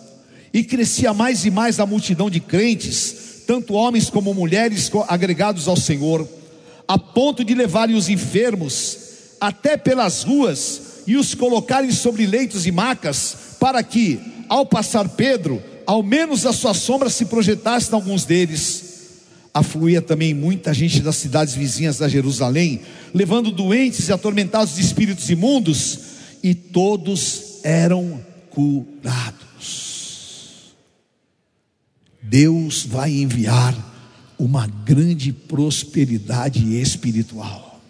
[0.53, 5.75] e crescia mais e mais a multidão de crentes, tanto homens como mulheres agregados ao
[5.75, 6.27] Senhor,
[6.87, 8.97] a ponto de levarem os enfermos
[9.41, 15.61] até pelas ruas e os colocarem sobre leitos e macas, para que, ao passar Pedro,
[15.85, 18.93] ao menos a sua sombra se projetasse em alguns deles.
[19.53, 22.81] Afluía também muita gente das cidades vizinhas da Jerusalém,
[23.13, 25.99] levando doentes e atormentados de espíritos imundos,
[26.41, 29.82] e todos eram curados.
[32.23, 33.75] Deus vai enviar
[34.39, 37.81] uma grande prosperidade espiritual.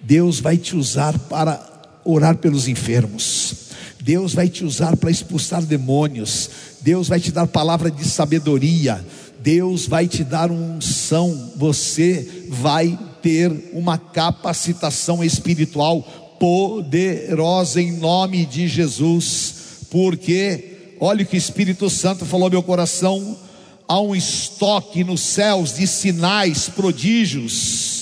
[0.00, 3.68] Deus vai te usar para orar pelos enfermos.
[4.00, 6.48] Deus vai te usar para expulsar demônios.
[6.80, 9.04] Deus vai te dar palavra de sabedoria.
[9.40, 11.52] Deus vai te dar unção.
[11.56, 16.02] Você vai ter uma capacitação espiritual
[16.38, 19.54] poderosa em nome de Jesus.
[19.90, 23.47] Porque, olha o que o Espírito Santo falou ao meu coração
[23.88, 27.96] há um estoque nos céus de sinais, prodígios.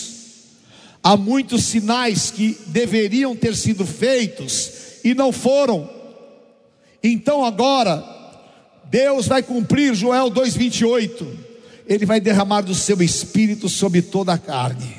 [1.02, 4.72] Há muitos sinais que deveriam ter sido feitos
[5.04, 5.88] e não foram.
[7.00, 8.04] Então agora,
[8.90, 11.24] Deus vai cumprir Joel 2,28.
[11.86, 14.96] Ele vai derramar do seu espírito sobre toda a carne.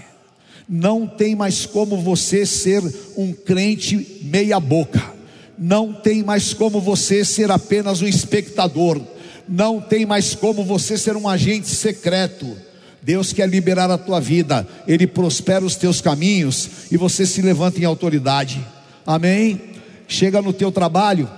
[0.69, 2.81] Não tem mais como você ser
[3.18, 5.15] um crente meia-boca.
[5.59, 9.01] Não tem mais como você ser apenas um espectador
[9.48, 12.57] não tem mais como você ser um agente secreto.
[13.02, 17.80] Deus quer liberar a tua vida, Ele prospera os teus caminhos e você se levanta
[17.80, 18.65] em autoridade.
[19.06, 19.61] Amém?
[20.07, 21.30] Chega no teu trabalho,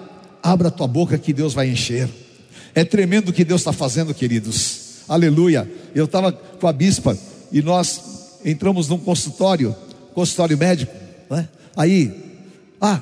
[0.42, 2.10] abra a tua boca que Deus vai encher.
[2.74, 5.04] É tremendo o que Deus está fazendo, queridos.
[5.08, 5.70] Aleluia.
[5.94, 7.18] Eu estava com a bispa
[7.52, 9.76] e nós entramos num consultório,
[10.14, 10.94] consultório médico,
[11.30, 11.48] né?
[11.76, 12.12] Aí,
[12.80, 13.02] ah,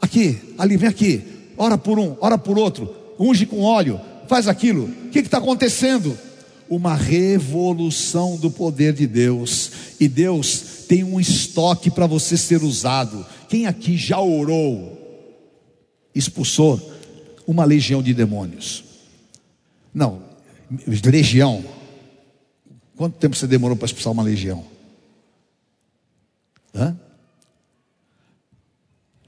[0.00, 1.22] aqui, ali, vem aqui,
[1.56, 4.00] ora por um, ora por outro, unge com óleo,
[4.32, 4.84] faz aquilo.
[4.84, 6.18] O que está acontecendo?
[6.66, 9.70] Uma revolução do poder de Deus.
[10.00, 13.26] E Deus tem um estoque para você ser usado.
[13.46, 14.98] Quem aqui já orou,
[16.14, 16.80] expulsou
[17.46, 18.82] uma legião de demônios?
[19.92, 20.22] Não,
[21.04, 21.62] legião.
[22.96, 24.64] Quanto tempo você demorou para expulsar uma legião?
[26.74, 26.96] Hã?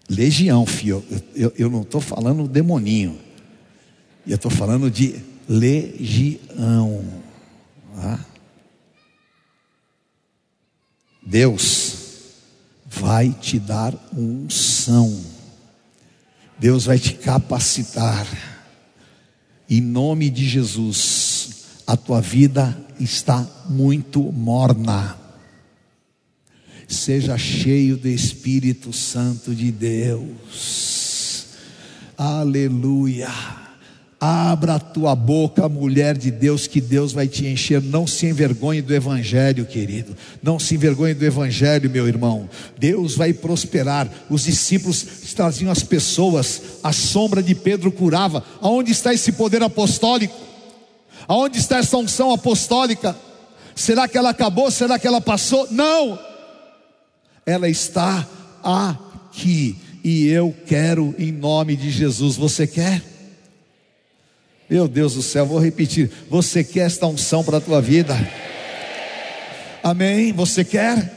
[0.08, 1.04] Legião, filho.
[1.10, 3.23] Eu, eu, eu não estou falando demoninho.
[4.26, 7.04] Eu estou falando de legião.
[7.96, 8.18] Ah.
[11.24, 11.96] Deus
[12.86, 15.20] vai te dar unção.
[16.58, 18.26] Deus vai te capacitar.
[19.68, 25.18] Em nome de Jesus, a tua vida está muito morna.
[26.86, 31.46] Seja cheio do Espírito Santo de Deus.
[32.16, 33.63] Aleluia.
[34.26, 37.82] Abra a tua boca, mulher de Deus, que Deus vai te encher.
[37.82, 40.16] Não se envergonhe do Evangelho, querido.
[40.42, 42.48] Não se envergonhe do Evangelho, meu irmão.
[42.78, 44.10] Deus vai prosperar.
[44.30, 45.04] Os discípulos
[45.36, 48.42] traziam as pessoas, a sombra de Pedro curava.
[48.62, 50.34] Aonde está esse poder apostólico?
[51.28, 53.14] Aonde está essa unção apostólica?
[53.76, 54.70] Será que ela acabou?
[54.70, 55.68] Será que ela passou?
[55.70, 56.18] Não!
[57.44, 58.26] Ela está
[58.62, 59.76] aqui.
[60.02, 62.36] E eu quero em nome de Jesus.
[62.36, 63.13] Você quer?
[64.74, 66.10] Meu Deus do céu, vou repetir.
[66.28, 68.12] Você quer esta unção para a tua vida?
[69.84, 70.32] Amém?
[70.32, 71.16] Você quer?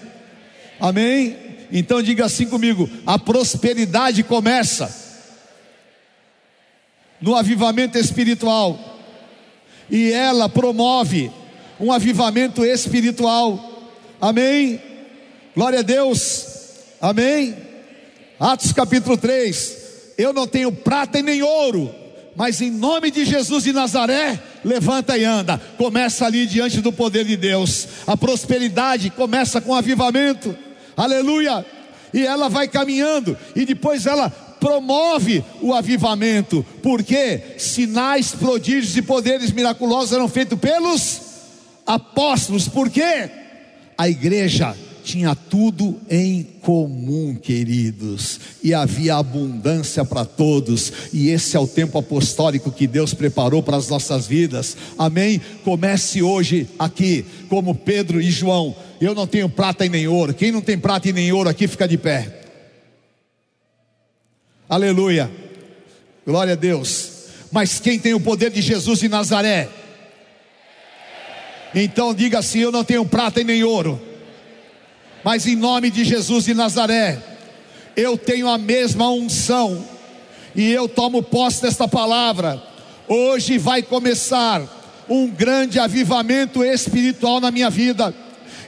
[0.79, 1.35] Amém?
[1.71, 4.95] Então diga assim comigo: a prosperidade começa
[7.19, 9.01] no avivamento espiritual,
[9.89, 11.31] e ela promove
[11.79, 13.89] um avivamento espiritual.
[14.21, 14.79] Amém?
[15.55, 16.45] Glória a Deus.
[17.01, 17.57] Amém?
[18.39, 20.13] Atos capítulo 3.
[20.15, 22.05] Eu não tenho prata e nem ouro
[22.37, 25.59] mas em nome de Jesus de Nazaré, levanta e anda.
[25.75, 27.87] Começa ali diante do poder de Deus.
[28.05, 30.55] A prosperidade começa com avivamento.
[30.95, 31.65] Aleluia!
[32.13, 39.51] E ela vai caminhando e depois ela promove o avivamento, porque sinais, prodígios e poderes
[39.51, 41.21] miraculosos eram feitos pelos
[41.87, 42.67] apóstolos.
[42.67, 43.31] Por quê?
[43.97, 44.77] A igreja
[45.07, 51.97] tinha tudo em comum, queridos, e havia abundância para todos, e esse é o tempo
[51.97, 55.39] apostólico que Deus preparou para as nossas vidas, amém?
[55.63, 58.75] Comece hoje aqui, como Pedro e João.
[58.99, 61.69] Eu não tenho prata e nem ouro, quem não tem prata e nem ouro aqui
[61.69, 62.41] fica de pé,
[64.67, 65.31] aleluia,
[66.25, 67.11] glória a Deus.
[67.49, 69.69] Mas quem tem o poder de Jesus de Nazaré,
[71.73, 74.01] então diga assim: Eu não tenho prata e nem ouro,
[75.23, 77.21] mas em nome de Jesus de Nazaré,
[77.95, 79.83] eu tenho a mesma unção,
[80.55, 82.61] e eu tomo posse desta palavra.
[83.07, 84.61] Hoje vai começar
[85.07, 88.13] um grande avivamento espiritual na minha vida.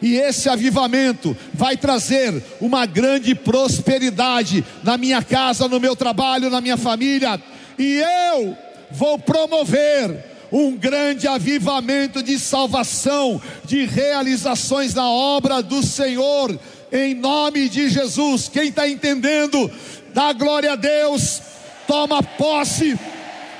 [0.01, 6.61] E esse avivamento vai trazer uma grande prosperidade na minha casa, no meu trabalho, na
[6.61, 7.41] minha família.
[7.77, 8.01] E
[8.33, 8.57] eu
[8.91, 16.57] vou promover um grande avivamento de salvação, de realizações na obra do Senhor,
[16.91, 18.49] em nome de Jesus.
[18.49, 19.69] Quem está entendendo,
[20.13, 21.41] dá glória a Deus,
[21.87, 22.97] toma posse,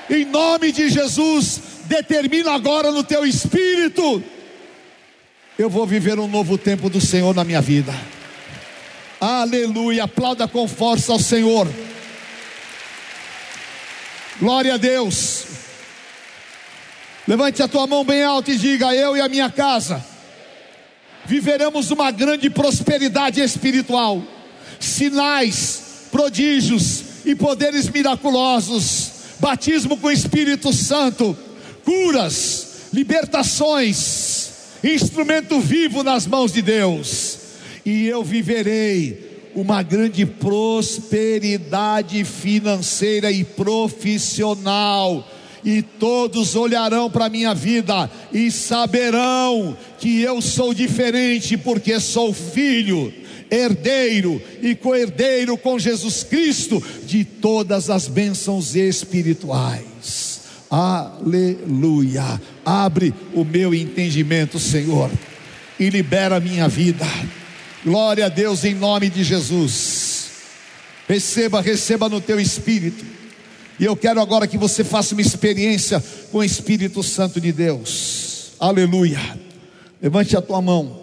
[0.08, 4.22] em nome de Jesus, determina agora no teu espírito.
[5.58, 7.94] Eu vou viver um novo tempo do Senhor na minha vida.
[9.20, 11.68] Aleluia, aplauda com força ao Senhor.
[14.40, 15.59] Glória a Deus.
[17.30, 20.04] Levante a tua mão bem alta e diga: Eu e a minha casa
[21.26, 24.20] viveremos uma grande prosperidade espiritual,
[24.80, 31.38] sinais, prodígios e poderes miraculosos, batismo com o Espírito Santo,
[31.84, 34.50] curas, libertações,
[34.82, 37.38] instrumento vivo nas mãos de Deus,
[37.86, 45.24] e eu viverei uma grande prosperidade financeira e profissional
[45.64, 52.32] e todos olharão para a minha vida e saberão que eu sou diferente, porque sou
[52.32, 53.12] filho,
[53.50, 60.40] herdeiro e co-herdeiro com Jesus Cristo de todas as bênçãos espirituais.
[60.70, 62.40] Aleluia.
[62.64, 65.10] Abre o meu entendimento, Senhor,
[65.78, 67.06] e libera a minha vida.
[67.84, 70.30] Glória a Deus em nome de Jesus.
[71.08, 73.19] Receba, receba no teu espírito
[73.80, 78.52] e eu quero agora que você faça uma experiência com o Espírito Santo de Deus.
[78.60, 79.18] Aleluia.
[80.02, 81.00] Levante a tua mão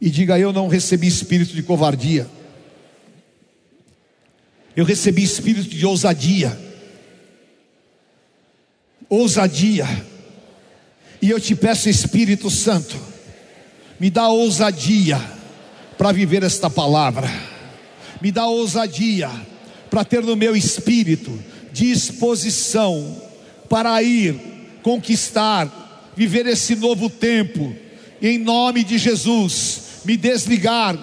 [0.00, 2.26] e diga: Eu não recebi espírito de covardia.
[4.74, 6.58] Eu recebi espírito de ousadia.
[9.06, 9.86] Ousadia.
[11.20, 12.96] E eu te peço, Espírito Santo,
[14.00, 15.20] me dá ousadia
[15.98, 17.30] para viver esta palavra.
[18.22, 19.30] Me dá ousadia
[19.90, 23.16] para ter no meu espírito disposição
[23.68, 27.74] para ir conquistar, viver esse novo tempo,
[28.20, 30.96] em nome de Jesus, me desligar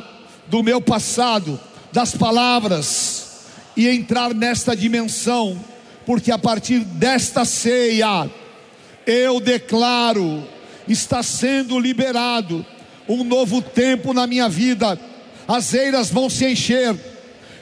[0.47, 1.59] do meu passado,
[1.91, 3.29] das palavras
[3.75, 5.59] e entrar nesta dimensão,
[6.05, 8.29] porque a partir desta ceia,
[9.05, 10.43] eu declaro,
[10.87, 12.65] está sendo liberado
[13.07, 14.99] um novo tempo na minha vida,
[15.47, 16.95] as eiras vão se encher,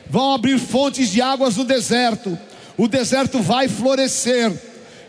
[0.09, 2.37] vão abrir fontes de águas no deserto,
[2.77, 4.53] o deserto vai florescer,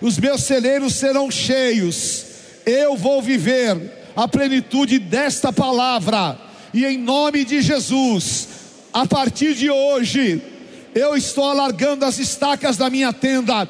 [0.01, 2.25] os meus celeiros serão cheios,
[2.65, 3.77] eu vou viver
[4.17, 6.39] a plenitude desta palavra,
[6.73, 8.49] e em nome de Jesus,
[8.93, 10.43] a partir de hoje,
[10.95, 13.69] eu estou alargando as estacas da minha tenda,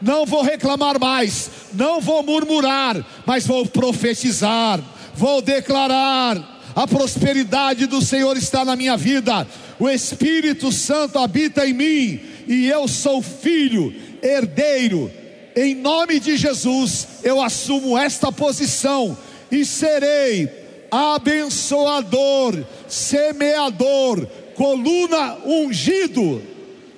[0.00, 4.80] não vou reclamar mais, não vou murmurar, mas vou profetizar,
[5.14, 6.56] vou declarar.
[6.76, 9.46] A prosperidade do Senhor está na minha vida,
[9.80, 15.10] o Espírito Santo habita em mim, e eu sou filho, herdeiro.
[15.54, 19.16] Em nome de Jesus, eu assumo esta posição
[19.50, 20.48] e serei
[20.90, 26.40] abençoador, semeador, coluna ungido,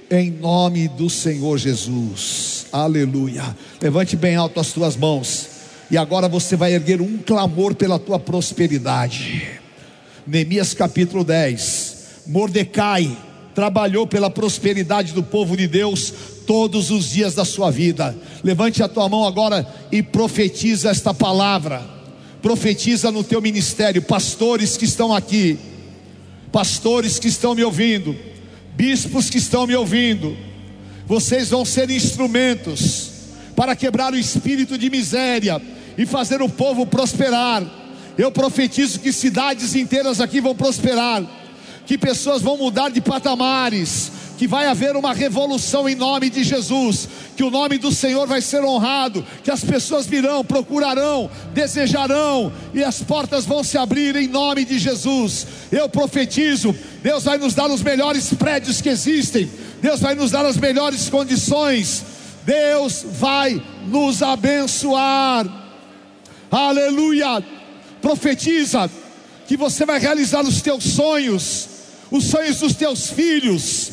[0.09, 2.67] em nome do Senhor Jesus.
[2.71, 3.57] Aleluia.
[3.83, 5.49] Levante bem alto as tuas mãos.
[5.91, 9.59] E agora você vai erguer um clamor pela tua prosperidade.
[10.25, 11.97] Neemias capítulo 10.
[12.29, 13.17] Mordecai
[13.55, 16.13] trabalhou pela prosperidade do povo de Deus
[16.47, 18.17] todos os dias da sua vida.
[18.43, 21.83] Levante a tua mão agora e profetiza esta palavra.
[22.43, 25.59] Profetiza no teu ministério, pastores que estão aqui,
[26.51, 28.17] pastores que estão me ouvindo,
[28.75, 30.37] bispos que estão me ouvindo.
[31.07, 33.11] Vocês vão ser instrumentos
[33.55, 35.61] para quebrar o espírito de miséria
[35.99, 37.63] e fazer o povo prosperar.
[38.17, 41.23] Eu profetizo que cidades inteiras aqui vão prosperar,
[41.91, 47.09] que pessoas vão mudar de patamares, que vai haver uma revolução em nome de Jesus,
[47.37, 52.85] que o nome do Senhor vai ser honrado, que as pessoas virão, procurarão, desejarão e
[52.85, 55.45] as portas vão se abrir em nome de Jesus.
[55.73, 56.73] Eu profetizo,
[57.03, 59.51] Deus vai nos dar os melhores prédios que existem,
[59.83, 62.05] Deus vai nos dar as melhores condições,
[62.47, 65.45] Deus vai nos abençoar.
[66.53, 67.43] Aleluia!
[68.01, 68.89] Profetiza
[69.49, 71.70] que você vai realizar os teus sonhos,
[72.11, 73.91] os sonhos dos teus filhos,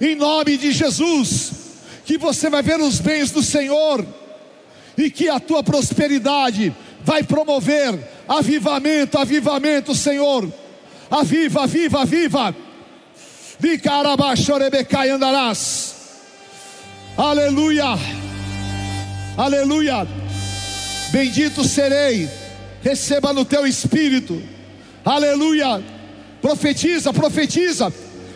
[0.00, 1.52] em nome de Jesus,
[2.04, 4.06] que você vai ver os bens do Senhor
[4.96, 7.98] e que a tua prosperidade vai promover
[8.28, 10.50] avivamento, avivamento, Senhor.
[11.10, 12.56] Aviva, aviva, aviva.
[15.10, 15.94] Andarás.
[17.16, 17.98] Aleluia.
[19.36, 20.06] Aleluia.
[21.10, 22.28] Bendito serei.
[22.82, 24.42] Receba no teu espírito.
[25.04, 25.93] Aleluia.
[26.44, 27.90] Profetiza, profetiza.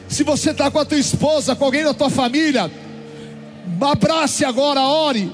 [0.09, 2.70] Se você está com a tua esposa, com alguém da tua família,
[3.78, 5.30] abrace agora, ore,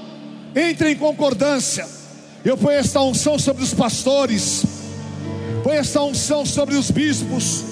[0.53, 1.87] entre em concordância.
[2.43, 4.65] Eu ponho esta unção sobre os pastores,
[5.63, 7.63] ponho esta unção sobre os bispos,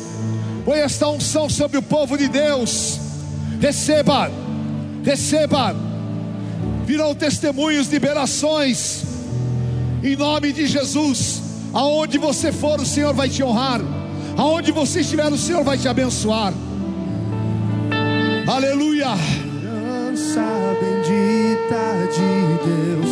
[0.64, 2.98] ponho esta unção sobre o povo de Deus.
[3.60, 4.32] Receba,
[5.04, 5.76] receba,
[6.86, 9.04] virão testemunhos, liberações,
[10.02, 11.42] em nome de Jesus.
[11.74, 13.82] Aonde você for, o Senhor vai te honrar.
[14.38, 16.54] Aonde você estiver, o Senhor vai te abençoar.
[18.48, 19.16] Aleluia.
[20.80, 22.30] Bendita de
[22.66, 23.12] Deus,